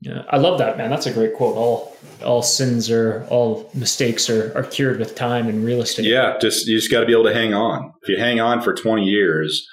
Yeah, 0.00 0.24
I 0.28 0.36
love 0.36 0.58
that, 0.58 0.76
man. 0.76 0.90
That's 0.90 1.06
a 1.06 1.12
great 1.12 1.34
quote. 1.34 1.56
All 1.56 1.96
all 2.24 2.42
sins 2.42 2.90
are 2.90 3.26
all 3.30 3.70
mistakes 3.74 4.28
are, 4.28 4.56
are 4.56 4.62
cured 4.62 4.98
with 4.98 5.14
time 5.14 5.48
and 5.48 5.64
real 5.64 5.80
estate. 5.80 6.04
Yeah, 6.04 6.36
just 6.38 6.66
you 6.66 6.76
just 6.76 6.90
got 6.90 7.00
to 7.00 7.06
be 7.06 7.12
able 7.12 7.24
to 7.24 7.34
hang 7.34 7.54
on. 7.54 7.92
If 8.02 8.10
you 8.10 8.18
hang 8.18 8.38
on 8.38 8.60
for 8.60 8.74
20 8.74 9.04
years, 9.04 9.66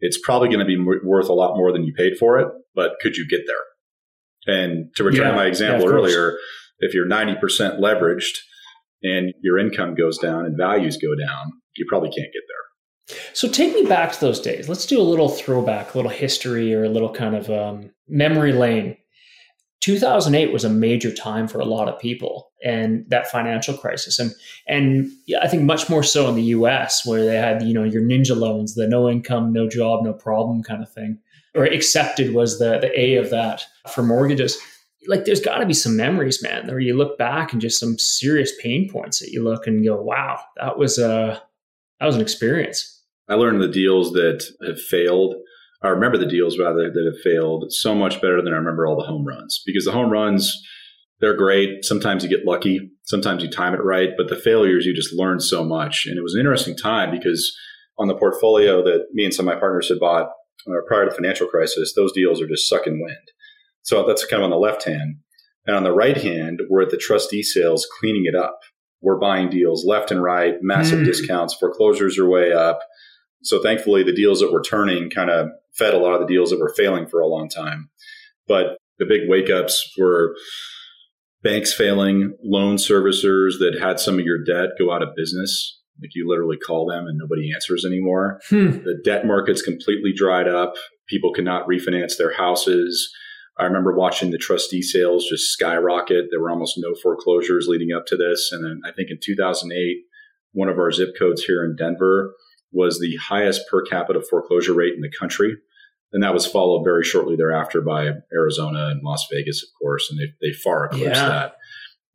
it's 0.00 0.18
probably 0.22 0.48
going 0.48 0.60
to 0.60 0.66
be 0.66 0.76
worth 0.76 1.28
a 1.28 1.34
lot 1.34 1.56
more 1.56 1.72
than 1.72 1.84
you 1.84 1.94
paid 1.94 2.18
for 2.18 2.38
it, 2.38 2.48
but 2.74 2.92
could 3.00 3.16
you 3.16 3.26
get 3.26 3.42
there? 3.46 4.54
And 4.54 4.94
to 4.96 5.04
return 5.04 5.26
yeah, 5.26 5.30
to 5.30 5.36
my 5.36 5.46
example 5.46 5.88
yeah, 5.88 5.94
earlier, 5.94 6.38
if 6.80 6.92
you're 6.92 7.08
90% 7.08 7.80
leveraged 7.80 8.38
and 9.02 9.32
your 9.40 9.58
income 9.58 9.94
goes 9.94 10.18
down 10.18 10.44
and 10.44 10.56
values 10.58 10.98
go 10.98 11.14
down, 11.14 11.52
you 11.76 11.86
probably 11.88 12.10
can't 12.10 12.32
get 12.32 12.42
there. 12.48 13.18
So 13.34 13.48
take 13.48 13.74
me 13.74 13.84
back 13.84 14.12
to 14.12 14.20
those 14.20 14.40
days. 14.40 14.68
Let's 14.68 14.86
do 14.86 15.00
a 15.00 15.02
little 15.02 15.28
throwback, 15.28 15.94
a 15.94 15.98
little 15.98 16.10
history, 16.10 16.74
or 16.74 16.84
a 16.84 16.88
little 16.88 17.12
kind 17.12 17.34
of 17.34 17.50
um, 17.50 17.90
memory 18.08 18.52
lane. 18.52 18.96
2008 19.80 20.52
was 20.52 20.64
a 20.64 20.70
major 20.70 21.12
time 21.12 21.48
for 21.48 21.58
a 21.58 21.64
lot 21.64 21.88
of 21.88 21.98
people 21.98 22.52
and 22.64 23.04
that 23.08 23.26
financial 23.26 23.76
crisis 23.76 24.20
and 24.20 24.32
and 24.68 25.10
I 25.40 25.48
think 25.48 25.64
much 25.64 25.90
more 25.90 26.04
so 26.04 26.28
in 26.28 26.36
the 26.36 26.42
US 26.44 27.04
where 27.04 27.24
they 27.24 27.34
had 27.34 27.62
you 27.62 27.74
know 27.74 27.82
your 27.82 28.02
ninja 28.02 28.36
loans 28.36 28.76
the 28.76 28.86
no 28.86 29.08
income 29.08 29.52
no 29.52 29.68
job 29.68 30.04
no 30.04 30.12
problem 30.12 30.62
kind 30.62 30.84
of 30.84 30.92
thing 30.92 31.18
or 31.56 31.64
accepted 31.64 32.32
was 32.32 32.60
the 32.60 32.78
the 32.78 32.98
A 32.98 33.16
of 33.16 33.30
that 33.30 33.64
for 33.92 34.04
mortgages 34.04 34.56
like 35.08 35.24
there's 35.24 35.40
got 35.40 35.58
to 35.58 35.66
be 35.66 35.74
some 35.74 35.96
memories 35.96 36.40
man 36.44 36.68
where 36.68 36.78
you 36.78 36.96
look 36.96 37.18
back 37.18 37.52
and 37.52 37.60
just 37.60 37.80
some 37.80 37.98
serious 37.98 38.52
pain 38.62 38.88
points 38.88 39.18
that 39.18 39.32
you 39.32 39.42
look 39.42 39.66
and 39.66 39.84
go 39.84 40.00
wow 40.00 40.38
that 40.58 40.78
was 40.78 40.96
a 40.96 41.42
that 42.02 42.06
was 42.06 42.16
an 42.16 42.20
experience. 42.20 43.00
I 43.28 43.34
learned 43.34 43.62
the 43.62 43.68
deals 43.68 44.10
that 44.14 44.42
have 44.66 44.80
failed. 44.80 45.36
I 45.84 45.88
remember 45.88 46.18
the 46.18 46.26
deals 46.26 46.58
rather 46.58 46.90
that 46.90 47.12
have 47.14 47.22
failed 47.22 47.66
so 47.72 47.94
much 47.94 48.20
better 48.20 48.42
than 48.42 48.52
I 48.52 48.56
remember 48.56 48.88
all 48.88 48.96
the 48.96 49.06
home 49.06 49.24
runs 49.24 49.62
because 49.64 49.84
the 49.84 49.92
home 49.92 50.10
runs, 50.10 50.60
they're 51.20 51.36
great. 51.36 51.84
Sometimes 51.84 52.24
you 52.24 52.28
get 52.28 52.44
lucky. 52.44 52.90
Sometimes 53.04 53.44
you 53.44 53.48
time 53.48 53.72
it 53.72 53.84
right, 53.84 54.08
but 54.16 54.28
the 54.28 54.34
failures, 54.34 54.84
you 54.84 54.92
just 54.92 55.14
learn 55.14 55.38
so 55.38 55.64
much. 55.64 56.04
And 56.04 56.18
it 56.18 56.24
was 56.24 56.34
an 56.34 56.40
interesting 56.40 56.76
time 56.76 57.12
because 57.12 57.56
on 58.00 58.08
the 58.08 58.16
portfolio 58.16 58.82
that 58.82 59.06
me 59.12 59.24
and 59.24 59.32
some 59.32 59.46
of 59.46 59.54
my 59.54 59.60
partners 59.60 59.88
had 59.88 60.00
bought 60.00 60.26
uh, 60.66 60.72
prior 60.88 61.04
to 61.04 61.14
financial 61.14 61.46
crisis, 61.46 61.94
those 61.94 62.10
deals 62.10 62.42
are 62.42 62.48
just 62.48 62.68
sucking 62.68 63.00
wind. 63.00 63.28
So 63.82 64.04
that's 64.04 64.26
kind 64.26 64.42
of 64.42 64.46
on 64.46 64.50
the 64.50 64.56
left 64.56 64.86
hand. 64.86 65.18
And 65.68 65.76
on 65.76 65.84
the 65.84 65.92
right 65.92 66.16
hand, 66.16 66.62
we're 66.68 66.82
at 66.82 66.90
the 66.90 66.96
trustee 66.96 67.44
sales 67.44 67.86
cleaning 68.00 68.24
it 68.26 68.34
up 68.34 68.58
we're 69.02 69.18
buying 69.18 69.50
deals 69.50 69.84
left 69.84 70.10
and 70.10 70.22
right, 70.22 70.54
massive 70.62 71.00
mm. 71.00 71.04
discounts, 71.04 71.54
foreclosures 71.54 72.18
are 72.18 72.28
way 72.28 72.52
up. 72.52 72.80
So 73.42 73.60
thankfully, 73.60 74.02
the 74.04 74.14
deals 74.14 74.40
that 74.40 74.52
were 74.52 74.62
turning 74.62 75.10
kind 75.10 75.28
of 75.28 75.48
fed 75.74 75.94
a 75.94 75.98
lot 75.98 76.14
of 76.14 76.20
the 76.20 76.32
deals 76.32 76.50
that 76.50 76.60
were 76.60 76.72
failing 76.76 77.06
for 77.06 77.20
a 77.20 77.26
long 77.26 77.48
time. 77.48 77.90
But 78.46 78.78
the 78.98 79.04
big 79.04 79.22
wake 79.28 79.50
ups 79.50 79.92
were 79.98 80.36
banks 81.42 81.74
failing, 81.74 82.36
loan 82.44 82.76
servicers 82.76 83.58
that 83.58 83.78
had 83.80 83.98
some 83.98 84.18
of 84.18 84.24
your 84.24 84.42
debt 84.42 84.70
go 84.78 84.92
out 84.92 85.02
of 85.02 85.16
business. 85.16 85.80
Like 86.00 86.10
you 86.14 86.28
literally 86.28 86.56
call 86.56 86.86
them 86.86 87.06
and 87.06 87.18
nobody 87.18 87.52
answers 87.52 87.84
anymore. 87.84 88.40
Hmm. 88.48 88.82
The 88.82 89.00
debt 89.04 89.26
market's 89.26 89.62
completely 89.62 90.12
dried 90.16 90.48
up. 90.48 90.74
People 91.08 91.32
cannot 91.32 91.66
refinance 91.66 92.16
their 92.16 92.34
houses. 92.34 93.12
I 93.62 93.66
remember 93.66 93.94
watching 93.94 94.32
the 94.32 94.38
trustee 94.38 94.82
sales 94.82 95.26
just 95.28 95.52
skyrocket. 95.52 96.26
There 96.30 96.40
were 96.40 96.50
almost 96.50 96.74
no 96.76 96.94
foreclosures 97.00 97.68
leading 97.68 97.92
up 97.96 98.06
to 98.06 98.16
this. 98.16 98.50
And 98.50 98.64
then 98.64 98.80
I 98.84 98.92
think 98.92 99.10
in 99.10 99.18
2008, 99.22 99.98
one 100.52 100.68
of 100.68 100.78
our 100.78 100.90
zip 100.90 101.10
codes 101.16 101.44
here 101.44 101.64
in 101.64 101.76
Denver 101.76 102.34
was 102.72 102.98
the 102.98 103.16
highest 103.16 103.62
per 103.70 103.82
capita 103.82 104.20
foreclosure 104.20 104.74
rate 104.74 104.94
in 104.94 105.00
the 105.00 105.10
country. 105.16 105.56
And 106.12 106.22
that 106.24 106.34
was 106.34 106.44
followed 106.44 106.82
very 106.82 107.04
shortly 107.04 107.36
thereafter 107.36 107.80
by 107.80 108.10
Arizona 108.32 108.88
and 108.88 109.02
Las 109.04 109.26
Vegas, 109.32 109.62
of 109.62 109.68
course, 109.80 110.10
and 110.10 110.18
they, 110.18 110.32
they 110.40 110.52
far 110.52 110.86
eclipsed 110.86 111.20
yeah. 111.20 111.28
that. 111.28 111.56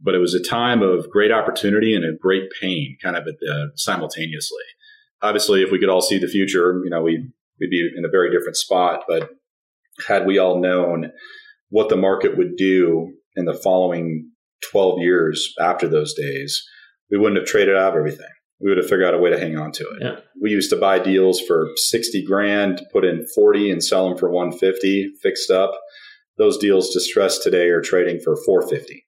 But 0.02 0.16
it 0.16 0.20
was 0.20 0.34
a 0.34 0.44
time 0.44 0.82
of 0.82 1.10
great 1.10 1.32
opportunity 1.32 1.96
and 1.96 2.04
a 2.04 2.16
great 2.16 2.52
pain 2.62 2.98
kind 3.02 3.16
of 3.16 3.26
at 3.26 3.40
the, 3.40 3.72
simultaneously. 3.76 4.64
Obviously, 5.22 5.64
if 5.64 5.72
we 5.72 5.80
could 5.80 5.90
all 5.90 6.02
see 6.02 6.20
the 6.20 6.28
future, 6.28 6.82
you 6.84 6.90
know, 6.90 7.02
we'd, 7.02 7.32
we'd 7.60 7.72
be 7.72 7.90
in 7.96 8.06
a 8.06 8.10
very 8.10 8.30
different 8.30 8.58
spot. 8.58 9.06
But 9.08 9.32
had 10.08 10.26
we 10.26 10.38
all 10.38 10.60
known 10.60 11.12
what 11.70 11.90
the 11.90 11.96
market 11.96 12.38
would 12.38 12.56
do 12.56 13.14
in 13.36 13.46
the 13.46 13.54
following 13.54 14.30
12 14.72 15.00
years 15.00 15.54
after 15.60 15.88
those 15.88 16.14
days, 16.14 16.64
we 17.12 17.18
wouldn't 17.18 17.40
have 17.40 17.48
traded 17.48 17.76
out 17.76 17.96
everything. 17.96 18.28
We 18.60 18.70
would 18.70 18.78
have 18.78 18.88
figured 18.88 19.04
out 19.08 19.14
a 19.14 19.20
way 19.20 19.30
to 19.30 19.40
hang 19.40 19.58
on 19.58 19.72
to 19.74 19.84
it. 19.84 19.98
Yeah. 20.02 20.16
We 20.42 20.50
used 20.50 20.72
to 20.72 20.78
buy 20.78 21.00
deals 21.00 21.40
for 21.40 21.68
60 21.76 22.26
grand, 22.26 22.82
put 22.92 23.06
in 23.06 23.26
40 23.36 23.72
and 23.72 23.84
sell 23.84 24.10
them 24.10 24.18
for 24.18 24.32
150 24.32 25.12
fixed 25.22 25.52
up. 25.52 25.80
Those 26.38 26.58
deals 26.58 26.94
distressed 26.94 27.44
today 27.44 27.70
are 27.70 27.82
trading 27.82 28.20
for 28.24 28.36
450. 28.46 29.06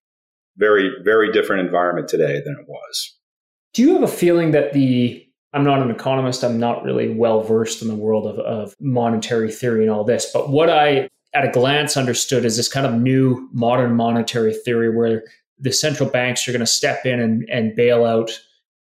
Very, 0.58 0.92
very 1.04 1.32
different 1.32 1.66
environment 1.66 2.08
today 2.08 2.42
than 2.44 2.58
it 2.60 2.66
was. 2.68 3.18
Do 3.74 3.82
you 3.82 3.94
have 3.94 4.04
a 4.04 4.08
feeling 4.08 4.52
that 4.52 4.74
the 4.74 5.26
I'm 5.54 5.64
not 5.64 5.82
an 5.82 5.90
economist. 5.90 6.44
I'm 6.44 6.60
not 6.60 6.84
really 6.84 7.10
well 7.10 7.42
versed 7.42 7.82
in 7.82 7.88
the 7.88 7.96
world 7.96 8.28
of, 8.28 8.38
of 8.40 8.76
monetary 8.80 9.52
theory 9.52 9.82
and 9.84 9.92
all 9.92 10.04
this. 10.04 10.30
But 10.32 10.50
what 10.50 10.70
I, 10.70 11.10
at 11.34 11.46
a 11.46 11.52
glance, 11.52 11.98
understood 11.98 12.46
is 12.46 12.56
this 12.58 12.68
kind 12.68 12.86
of 12.86 12.94
new 12.94 13.50
modern 13.52 13.96
monetary 13.96 14.54
theory 14.54 14.96
where 14.96 15.24
the 15.58 15.72
central 15.74 16.10
banks 16.10 16.48
are 16.48 16.52
going 16.52 16.60
to 16.60 16.68
step 16.68 17.06
in 17.06 17.20
and, 17.20 17.50
and 17.50 17.76
bail 17.76 18.06
out 18.06 18.32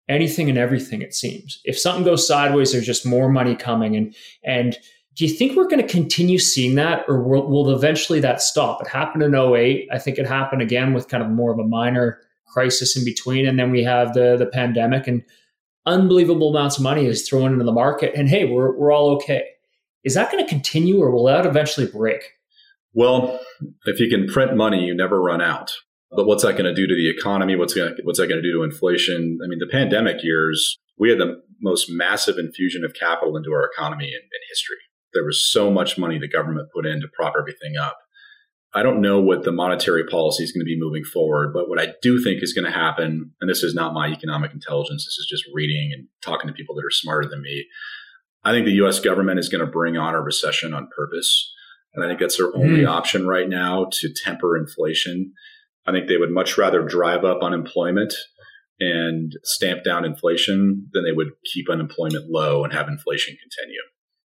anything 0.10 0.49
and 0.49 0.58
everything, 0.58 1.01
it 1.01 1.13
seems. 1.13 1.60
If 1.65 1.80
something 1.80 2.03
goes 2.03 2.27
sideways, 2.27 2.71
there's 2.71 2.86
just 2.86 3.06
more 3.06 3.30
money 3.30 3.56
coming. 3.56 3.95
And, 3.95 4.15
and 4.43 4.77
Do 5.17 5.25
you 5.25 5.34
think 5.34 5.56
we're 5.56 5.67
going 5.67 5.82
to 5.82 5.88
continue 5.91 6.38
seeing 6.38 6.75
that, 6.75 7.03
or 7.08 7.23
will, 7.23 7.49
will 7.49 7.75
eventually 7.75 8.19
that 8.19 8.41
stop? 8.41 8.82
It 8.82 8.88
happened 8.88 9.23
in 9.23 9.34
08. 9.34 9.89
I 9.91 9.97
think 9.97 10.19
it 10.19 10.27
happened 10.27 10.62
again 10.62 10.93
with 10.93 11.08
kind 11.08 11.23
of 11.23 11.30
more 11.30 11.51
of 11.51 11.58
a 11.60 11.67
minor 11.67 12.19
crisis 12.45 12.95
in 12.95 13.03
between. 13.03 13.47
And 13.47 13.58
then 13.58 13.71
we 13.71 13.84
have 13.84 14.13
the, 14.13 14.38
the 14.38 14.45
pandemic, 14.45 15.08
and 15.08 15.23
unbelievable 15.88 16.56
amounts 16.56 16.78
of 16.78 16.84
money 16.84 17.06
is 17.06 17.28
thrown 17.28 17.54
into 17.54 17.65
the 17.65 17.71
market. 17.71 18.13
And 18.15 18.30
hey, 18.30 18.45
we're, 18.45 18.78
we're 18.78 18.93
all 18.93 19.15
okay. 19.15 19.43
Is 20.04 20.13
that 20.13 20.32
going 20.32 20.43
to 20.43 20.50
continue, 20.50 21.02
or 21.02 21.10
will 21.10 21.26
that 21.26 21.45
eventually 21.45 21.88
break? 21.88 22.21
Well, 22.93 23.39
if 23.86 24.00
you 24.00 24.10
can 24.10 24.28
print 24.28 24.56
money, 24.56 24.86
you 24.86 24.95
never 24.95 25.21
run 25.21 25.41
out. 25.41 25.73
But 26.12 26.26
what's 26.26 26.43
that 26.43 26.54
going 26.54 26.65
to 26.65 26.73
do 26.73 26.88
to 26.88 26.93
the 26.93 27.10
economy? 27.10 27.56
What's 27.56 27.73
going 27.73 27.95
to, 27.95 28.02
what's 28.04 28.19
that 28.19 28.28
going 28.28 28.41
to 28.41 28.47
do 28.47 28.58
to 28.58 28.63
inflation? 28.63 29.39
I 29.43 29.47
mean, 29.47 29.60
the 29.60 29.67
pandemic 29.67 30.23
years, 30.23 30.78
we 30.97 31.10
had 31.10 31.19
the 31.19 31.41
most 31.62 31.88
massive 31.89 32.38
infusion 32.38 32.86
of 32.86 32.93
capital 32.93 33.36
into 33.36 33.52
our 33.52 33.65
economy 33.65 34.06
in, 34.06 34.13
in 34.13 34.41
history. 34.50 34.78
There 35.13 35.26
was 35.26 35.50
so 35.50 35.71
much 35.71 35.97
money 35.97 36.19
the 36.19 36.30
government 36.30 36.69
put 36.73 36.86
in 36.86 37.02
to 37.02 37.08
prop 37.13 37.34
everything 37.38 37.76
up. 37.78 37.97
I 38.73 38.84
don't 38.84 39.01
know 39.01 39.19
what 39.19 39.43
the 39.43 39.51
monetary 39.51 40.06
policy 40.06 40.43
is 40.43 40.51
going 40.51 40.62
to 40.62 40.65
be 40.65 40.80
moving 40.80 41.03
forward, 41.03 41.53
but 41.53 41.69
what 41.69 41.80
I 41.80 41.93
do 42.01 42.21
think 42.21 42.43
is 42.43 42.53
going 42.53 42.65
to 42.65 42.77
happen, 42.77 43.32
and 43.39 43.49
this 43.49 43.63
is 43.63 43.73
not 43.73 43.93
my 43.93 44.08
economic 44.08 44.51
intelligence, 44.53 45.06
this 45.06 45.17
is 45.17 45.27
just 45.30 45.45
reading 45.53 45.91
and 45.93 46.08
talking 46.21 46.47
to 46.47 46.53
people 46.53 46.75
that 46.75 46.86
are 46.86 46.91
smarter 46.91 47.27
than 47.30 47.41
me. 47.41 47.65
I 48.43 48.51
think 48.51 48.65
the 48.65 48.86
US 48.86 48.99
government 48.99 49.39
is 49.39 49.49
going 49.49 49.65
to 49.65 49.71
bring 49.71 49.97
on 49.97 50.13
a 50.13 50.21
recession 50.21 50.73
on 50.73 50.89
purpose. 50.95 51.53
And 51.93 52.03
I 52.03 52.08
think 52.08 52.19
that's 52.19 52.38
their 52.38 52.56
only 52.56 52.82
mm. 52.82 52.89
option 52.89 53.25
right 53.25 53.49
now 53.49 53.88
to 53.91 54.13
temper 54.23 54.58
inflation. 54.58 55.34
I 55.86 55.91
think 55.91 56.08
they 56.08 56.17
would 56.17 56.32
much 56.32 56.58
rather 56.58 56.84
drive 56.84 57.23
up 57.23 57.41
unemployment 57.41 58.13
and 58.80 59.34
stamp 59.43 59.84
down 59.84 60.06
inflation 60.06 60.88
than 60.93 61.03
they 61.03 61.12
would 61.12 61.32
keep 61.51 61.69
unemployment 61.69 62.30
low 62.30 62.63
and 62.63 62.73
have 62.73 62.88
inflation 62.88 63.36
continue. 63.41 63.82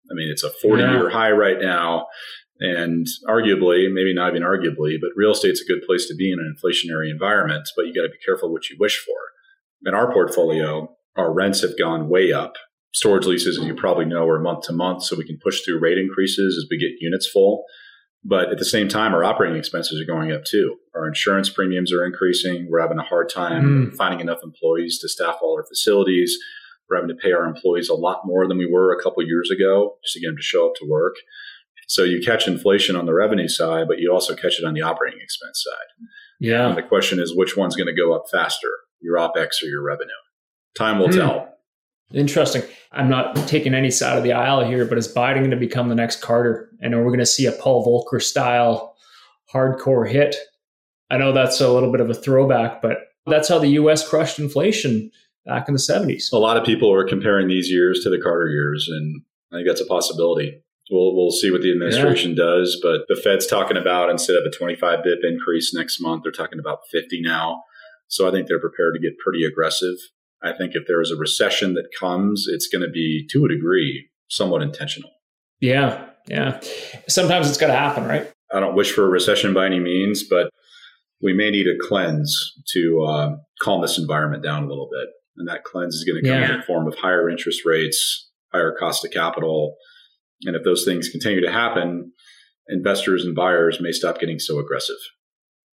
I 0.10 0.14
mean, 0.16 0.30
it's 0.32 0.44
a 0.44 0.50
40 0.50 0.84
year 0.84 1.10
high 1.10 1.32
right 1.32 1.60
now. 1.60 2.08
And 2.62 3.08
arguably, 3.28 3.92
maybe 3.92 4.14
not 4.14 4.30
even 4.30 4.44
arguably, 4.44 4.98
but 5.02 5.10
real 5.16 5.32
estate's 5.32 5.62
a 5.62 5.66
good 5.66 5.82
place 5.86 6.08
to 6.08 6.16
be 6.16 6.32
in 6.32 6.38
an 6.38 6.56
inflationary 6.56 7.10
environment, 7.10 7.68
but 7.76 7.88
you 7.88 7.94
got 7.94 8.04
to 8.04 8.10
be 8.10 8.24
careful 8.24 8.54
what 8.54 8.70
you 8.70 8.78
wish 8.80 9.04
for. 9.04 9.16
In 9.90 9.96
our 9.96 10.14
portfolio, 10.14 10.96
our 11.18 11.34
rents 11.34 11.62
have 11.62 11.78
gone 11.78 12.08
way 12.08 12.32
up. 12.32 12.54
Storage 12.94 13.26
leases, 13.26 13.58
as 13.58 13.66
you 13.66 13.74
probably 13.74 14.06
know, 14.06 14.28
are 14.28 14.40
month 14.40 14.66
to 14.66 14.74
month, 14.74 15.04
so 15.04 15.16
we 15.18 15.26
can 15.26 15.40
push 15.44 15.62
through 15.62 15.80
rate 15.80 15.98
increases 15.98 16.56
as 16.56 16.70
we 16.70 16.78
get 16.78 17.02
units 17.02 17.28
full. 17.28 17.64
But 18.24 18.50
at 18.50 18.60
the 18.60 18.66
same 18.66 18.88
time, 18.88 19.16
our 19.16 19.24
operating 19.24 19.58
expenses 19.58 20.00
are 20.00 20.06
going 20.06 20.32
up 20.32 20.44
too. 20.44 20.76
Our 20.94 21.08
insurance 21.08 21.50
premiums 21.50 21.92
are 21.92 22.06
increasing. 22.06 22.68
We're 22.70 22.82
having 22.82 23.00
a 23.00 23.04
hard 23.04 23.30
time 23.30 23.90
mm. 23.92 23.96
finding 23.96 24.20
enough 24.20 24.44
employees 24.44 25.00
to 25.00 25.10
staff 25.10 25.38
all 25.42 25.56
our 25.58 25.66
facilities. 25.66 26.38
We're 26.88 26.98
having 26.98 27.16
to 27.16 27.20
pay 27.20 27.32
our 27.32 27.46
employees 27.46 27.90
a 27.90 27.96
lot 27.96 28.22
more 28.26 28.48
than 28.48 28.60
we 28.60 28.72
were 28.72 28.94
a 28.94 29.02
couple 29.02 29.26
years 29.26 29.50
ago 29.50 29.96
just 30.04 30.14
to 30.14 30.20
get 30.20 30.28
them 30.28 30.36
to 30.36 30.44
show 30.44 30.68
up 30.68 30.76
to 30.76 30.88
work. 30.88 31.16
So 31.92 32.04
you 32.04 32.22
catch 32.22 32.48
inflation 32.48 32.96
on 32.96 33.06
the 33.06 33.14
revenue 33.14 33.50
side, 33.50 33.90
but 33.90 34.00
you 34.00 34.14
also 34.14 34.34
catch 34.34 34.58
it 34.58 34.64
on 34.64 34.74
the 34.74 34.82
operating 34.82 35.20
expense 35.20 35.62
side. 35.62 36.08
Yeah. 36.40 36.70
And 36.70 36.78
the 36.78 36.84
question 36.84 37.20
is, 37.20 37.36
which 37.36 37.58
one's 37.58 37.76
going 37.76 37.94
to 37.94 37.94
go 37.94 38.14
up 38.14 38.30
faster, 38.32 38.70
your 39.02 39.18
OPEX 39.18 39.62
or 39.62 39.66
your 39.66 39.84
revenue? 39.84 40.10
Time 40.78 41.00
will 41.00 41.10
mm. 41.10 41.16
tell. 41.16 41.54
Interesting. 42.14 42.64
I'm 42.94 43.10
not 43.10 43.36
taking 43.46 43.74
any 43.74 43.92
side 43.92 44.18
of 44.18 44.24
the 44.24 44.32
aisle 44.32 44.64
here, 44.64 44.86
but 44.86 44.98
is 44.98 45.14
Biden 45.14 45.40
going 45.40 45.52
to 45.52 45.58
become 45.58 45.90
the 45.90 45.96
next 45.96 46.22
Carter? 46.22 46.70
And 46.80 46.96
are 46.96 47.04
we 47.04 47.10
going 47.10 47.20
to 47.20 47.26
see 47.26 47.46
a 47.46 47.52
Paul 47.52 47.86
Volcker 47.86 48.22
style 48.22 48.96
hardcore 49.54 50.10
hit? 50.10 50.38
I 51.10 51.18
know 51.18 51.34
that's 51.34 51.60
a 51.60 51.70
little 51.74 51.92
bit 51.92 52.00
of 52.00 52.10
a 52.10 52.14
throwback, 52.14 52.82
but 52.82 53.00
that's 53.26 53.50
how 53.50 53.60
the 53.60 53.68
US 53.68 54.08
crushed 54.08 54.40
inflation 54.40 55.12
back 55.46 55.68
in 55.68 55.74
the 55.74 55.80
70s. 55.80 56.32
A 56.32 56.38
lot 56.38 56.56
of 56.56 56.64
people 56.64 56.90
are 56.90 57.06
comparing 57.06 57.50
these 57.50 57.70
years 57.70 58.00
to 58.04 58.10
the 58.10 58.18
Carter 58.18 58.48
years, 58.48 58.88
and 58.90 59.24
I 59.52 59.58
think 59.58 59.68
that's 59.68 59.82
a 59.82 59.86
possibility. 59.86 60.64
We'll, 60.92 61.16
we'll 61.16 61.32
see 61.32 61.50
what 61.50 61.62
the 61.62 61.72
administration 61.72 62.32
yeah. 62.32 62.44
does, 62.44 62.78
but 62.82 63.08
the 63.08 63.16
Fed's 63.16 63.48
talking 63.48 63.78
about 63.78 64.10
instead 64.10 64.36
of 64.36 64.44
a 64.44 64.56
25 64.56 65.04
bip 65.04 65.20
increase 65.24 65.74
next 65.74 66.02
month, 66.02 66.24
they're 66.24 66.34
talking 66.34 66.60
about 66.60 66.80
50 66.92 67.22
now. 67.22 67.64
So 68.08 68.28
I 68.28 68.32
think 68.32 68.48
they're 68.48 68.60
prepared 68.60 68.96
to 68.96 69.00
get 69.00 69.18
pretty 69.18 69.46
aggressive. 69.46 69.96
I 70.44 70.52
think 70.52 70.72
if 70.76 70.84
there 70.88 71.02
is 71.02 71.12
a 71.12 71.16
recession 71.16 71.76
that 71.76 71.88
comes, 71.98 72.46
it's 72.50 72.68
going 72.68 72.82
to 72.82 72.90
be 72.90 73.26
to 73.32 73.46
a 73.46 73.48
degree 73.48 74.10
somewhat 74.28 74.62
intentional. 74.62 75.12
Yeah, 75.62 76.10
yeah. 76.28 76.60
Sometimes 77.08 77.48
it's 77.48 77.58
going 77.58 77.72
to 77.72 77.78
happen, 77.78 78.06
right? 78.06 78.30
I 78.52 78.60
don't 78.60 78.76
wish 78.76 78.92
for 78.92 79.06
a 79.06 79.10
recession 79.10 79.54
by 79.54 79.68
any 79.68 79.80
means, 79.80 80.24
but 80.24 80.50
we 81.22 81.34
may 81.34 81.52
need 81.52 81.68
a 81.68 81.78
cleanse 81.88 82.54
to 82.74 83.04
uh, 83.08 83.36
calm 83.62 83.82
this 83.82 83.98
environment 83.98 84.44
down 84.44 84.64
a 84.64 84.68
little 84.68 84.90
bit. 84.92 85.10
And 85.38 85.48
that 85.48 85.64
cleanse 85.64 85.96
is 85.96 86.04
going 86.04 86.22
to 86.22 86.30
come 86.30 86.42
yeah. 86.42 86.54
in 86.54 86.60
the 86.60 86.66
form 86.66 86.88
of 86.88 86.96
higher 86.96 87.30
interest 87.30 87.62
rates, 87.66 88.30
higher 88.52 88.76
cost 88.78 89.06
of 89.06 89.12
capital. 89.12 89.78
And 90.46 90.56
if 90.56 90.64
those 90.64 90.86
things 90.86 91.10
continue 91.10 91.42
to 91.42 91.52
happen, 91.52 92.12
investors 92.68 93.26
and 93.26 93.36
buyers 93.36 93.80
may 93.82 93.92
stop 93.92 94.20
getting 94.20 94.40
so 94.40 94.60
aggressive. 94.60 94.98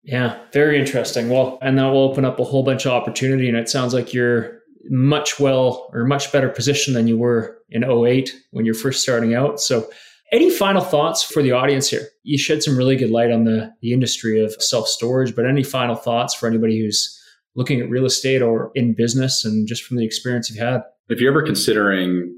Yeah, 0.04 0.38
very 0.52 0.78
interesting. 0.78 1.30
Well, 1.30 1.58
and 1.62 1.78
that 1.78 1.86
will 1.86 2.02
open 2.02 2.24
up 2.24 2.40
a 2.40 2.44
whole 2.44 2.64
bunch 2.64 2.86
of 2.86 2.92
opportunity. 2.92 3.48
And 3.48 3.56
it 3.56 3.68
sounds 3.68 3.94
like 3.94 4.12
you're 4.12 4.58
much 4.90 5.38
well 5.38 5.88
or 5.92 6.04
much 6.04 6.32
better 6.32 6.48
positioned 6.48 6.96
than 6.96 7.06
you 7.06 7.16
were 7.16 7.58
in 7.70 7.84
08 7.84 8.34
when 8.50 8.64
you're 8.64 8.74
first 8.74 9.02
starting 9.02 9.34
out. 9.34 9.60
So, 9.60 9.88
any 10.32 10.50
final 10.50 10.82
thoughts 10.82 11.22
for 11.22 11.42
the 11.42 11.52
audience 11.52 11.90
here? 11.90 12.08
You 12.22 12.38
shed 12.38 12.62
some 12.62 12.76
really 12.76 12.96
good 12.96 13.10
light 13.10 13.30
on 13.30 13.44
the, 13.44 13.70
the 13.82 13.92
industry 13.92 14.42
of 14.42 14.54
self 14.60 14.88
storage, 14.88 15.36
but 15.36 15.44
any 15.44 15.62
final 15.62 15.94
thoughts 15.94 16.34
for 16.34 16.48
anybody 16.48 16.80
who's 16.80 17.18
looking 17.54 17.80
at 17.80 17.90
real 17.90 18.06
estate 18.06 18.40
or 18.40 18.70
in 18.74 18.94
business 18.94 19.44
and 19.44 19.68
just 19.68 19.84
from 19.84 19.98
the 19.98 20.06
experience 20.06 20.48
you've 20.48 20.58
had? 20.58 20.80
If 21.08 21.20
you're 21.20 21.30
ever 21.30 21.42
considering 21.42 22.34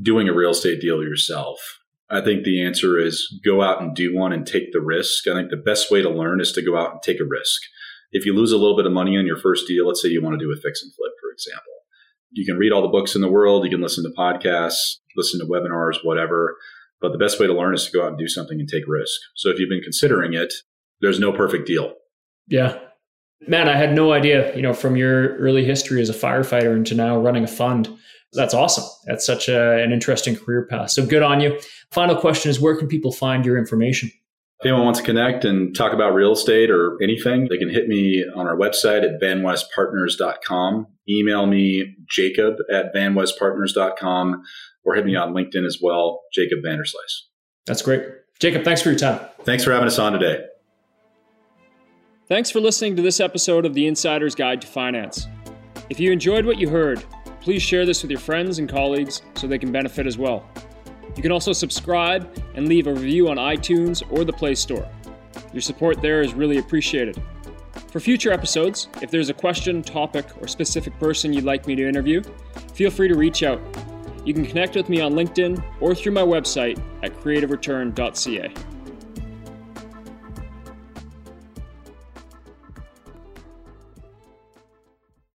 doing 0.00 0.28
a 0.28 0.34
real 0.34 0.50
estate 0.50 0.80
deal 0.80 1.02
yourself, 1.02 1.58
I 2.10 2.20
think 2.20 2.42
the 2.42 2.64
answer 2.64 2.98
is 2.98 3.40
go 3.44 3.62
out 3.62 3.80
and 3.80 3.94
do 3.94 4.14
one 4.14 4.32
and 4.32 4.46
take 4.46 4.72
the 4.72 4.80
risk. 4.80 5.28
I 5.28 5.34
think 5.34 5.50
the 5.50 5.56
best 5.56 5.90
way 5.90 6.02
to 6.02 6.10
learn 6.10 6.40
is 6.40 6.52
to 6.52 6.62
go 6.62 6.76
out 6.76 6.92
and 6.92 7.02
take 7.02 7.20
a 7.20 7.24
risk. 7.24 7.62
If 8.12 8.26
you 8.26 8.34
lose 8.34 8.50
a 8.50 8.58
little 8.58 8.76
bit 8.76 8.86
of 8.86 8.92
money 8.92 9.16
on 9.16 9.26
your 9.26 9.38
first 9.38 9.68
deal, 9.68 9.86
let's 9.86 10.02
say 10.02 10.08
you 10.08 10.22
want 10.22 10.38
to 10.38 10.44
do 10.44 10.52
a 10.52 10.56
fix 10.56 10.82
and 10.82 10.92
flip, 10.94 11.12
for 11.20 11.30
example, 11.30 11.72
you 12.32 12.44
can 12.44 12.56
read 12.56 12.72
all 12.72 12.82
the 12.82 12.88
books 12.88 13.14
in 13.14 13.20
the 13.20 13.30
world, 13.30 13.64
you 13.64 13.70
can 13.70 13.80
listen 13.80 14.02
to 14.04 14.10
podcasts, 14.18 14.96
listen 15.16 15.38
to 15.38 15.46
webinars, 15.46 16.04
whatever. 16.04 16.56
But 17.00 17.12
the 17.12 17.18
best 17.18 17.38
way 17.38 17.46
to 17.46 17.54
learn 17.54 17.74
is 17.74 17.86
to 17.86 17.92
go 17.92 18.02
out 18.02 18.08
and 18.08 18.18
do 18.18 18.28
something 18.28 18.58
and 18.58 18.68
take 18.68 18.84
risk. 18.88 19.18
So 19.36 19.48
if 19.48 19.58
you've 19.58 19.70
been 19.70 19.80
considering 19.80 20.34
it, 20.34 20.52
there's 21.00 21.20
no 21.20 21.32
perfect 21.32 21.66
deal. 21.66 21.94
Yeah. 22.48 22.78
Man, 23.46 23.68
I 23.68 23.76
had 23.76 23.94
no 23.94 24.12
idea, 24.12 24.54
you 24.54 24.60
know, 24.60 24.74
from 24.74 24.96
your 24.96 25.36
early 25.36 25.64
history 25.64 26.02
as 26.02 26.10
a 26.10 26.14
firefighter 26.14 26.76
into 26.76 26.94
now 26.94 27.18
running 27.18 27.44
a 27.44 27.48
fund 27.48 27.88
that's 28.32 28.54
awesome. 28.54 28.84
That's 29.06 29.26
such 29.26 29.48
a, 29.48 29.82
an 29.82 29.92
interesting 29.92 30.36
career 30.36 30.66
path. 30.66 30.90
So 30.90 31.04
good 31.04 31.22
on 31.22 31.40
you. 31.40 31.58
Final 31.90 32.16
question 32.16 32.50
is 32.50 32.60
where 32.60 32.76
can 32.76 32.88
people 32.88 33.12
find 33.12 33.44
your 33.44 33.58
information? 33.58 34.10
If 34.60 34.66
anyone 34.66 34.84
wants 34.84 35.00
to 35.00 35.06
connect 35.06 35.46
and 35.46 35.74
talk 35.74 35.94
about 35.94 36.12
real 36.12 36.32
estate 36.32 36.70
or 36.70 36.98
anything, 37.02 37.48
they 37.48 37.56
can 37.56 37.70
hit 37.70 37.88
me 37.88 38.24
on 38.36 38.46
our 38.46 38.56
website 38.56 39.02
at 39.02 39.20
vanwestpartners.com. 39.20 40.86
Email 41.08 41.46
me, 41.46 41.96
jacob 42.10 42.56
at 42.70 42.94
vanwestpartners.com, 42.94 44.42
or 44.84 44.94
hit 44.94 45.06
me 45.06 45.16
on 45.16 45.32
LinkedIn 45.32 45.64
as 45.64 45.78
well, 45.80 46.20
Jacob 46.34 46.58
Vanderslice. 46.64 47.22
That's 47.66 47.80
great. 47.80 48.02
Jacob, 48.38 48.62
thanks 48.62 48.82
for 48.82 48.90
your 48.90 48.98
time. 48.98 49.20
Thanks 49.44 49.64
for 49.64 49.72
having 49.72 49.86
us 49.86 49.98
on 49.98 50.12
today. 50.12 50.44
Thanks 52.28 52.50
for 52.50 52.60
listening 52.60 52.96
to 52.96 53.02
this 53.02 53.18
episode 53.18 53.64
of 53.64 53.74
The 53.74 53.86
Insider's 53.86 54.34
Guide 54.34 54.60
to 54.60 54.66
Finance. 54.66 55.26
If 55.88 55.98
you 55.98 56.12
enjoyed 56.12 56.44
what 56.44 56.58
you 56.58 56.68
heard, 56.68 57.02
Please 57.40 57.62
share 57.62 57.86
this 57.86 58.02
with 58.02 58.10
your 58.10 58.20
friends 58.20 58.58
and 58.58 58.68
colleagues 58.68 59.22
so 59.34 59.46
they 59.46 59.58
can 59.58 59.72
benefit 59.72 60.06
as 60.06 60.18
well. 60.18 60.48
You 61.16 61.22
can 61.22 61.32
also 61.32 61.52
subscribe 61.52 62.30
and 62.54 62.68
leave 62.68 62.86
a 62.86 62.92
review 62.92 63.28
on 63.28 63.36
iTunes 63.36 64.02
or 64.10 64.24
the 64.24 64.32
Play 64.32 64.54
Store. 64.54 64.86
Your 65.52 65.62
support 65.62 66.00
there 66.00 66.22
is 66.22 66.34
really 66.34 66.58
appreciated. 66.58 67.20
For 67.90 67.98
future 67.98 68.32
episodes, 68.32 68.88
if 69.02 69.10
there's 69.10 69.30
a 69.30 69.34
question, 69.34 69.82
topic, 69.82 70.26
or 70.40 70.46
specific 70.46 70.96
person 71.00 71.32
you'd 71.32 71.44
like 71.44 71.66
me 71.66 71.74
to 71.74 71.88
interview, 71.88 72.22
feel 72.74 72.90
free 72.90 73.08
to 73.08 73.16
reach 73.16 73.42
out. 73.42 73.60
You 74.24 74.34
can 74.34 74.44
connect 74.44 74.76
with 74.76 74.88
me 74.88 75.00
on 75.00 75.14
LinkedIn 75.14 75.62
or 75.80 75.94
through 75.94 76.12
my 76.12 76.22
website 76.22 76.80
at 77.02 77.16
creativereturn.ca. 77.16 78.54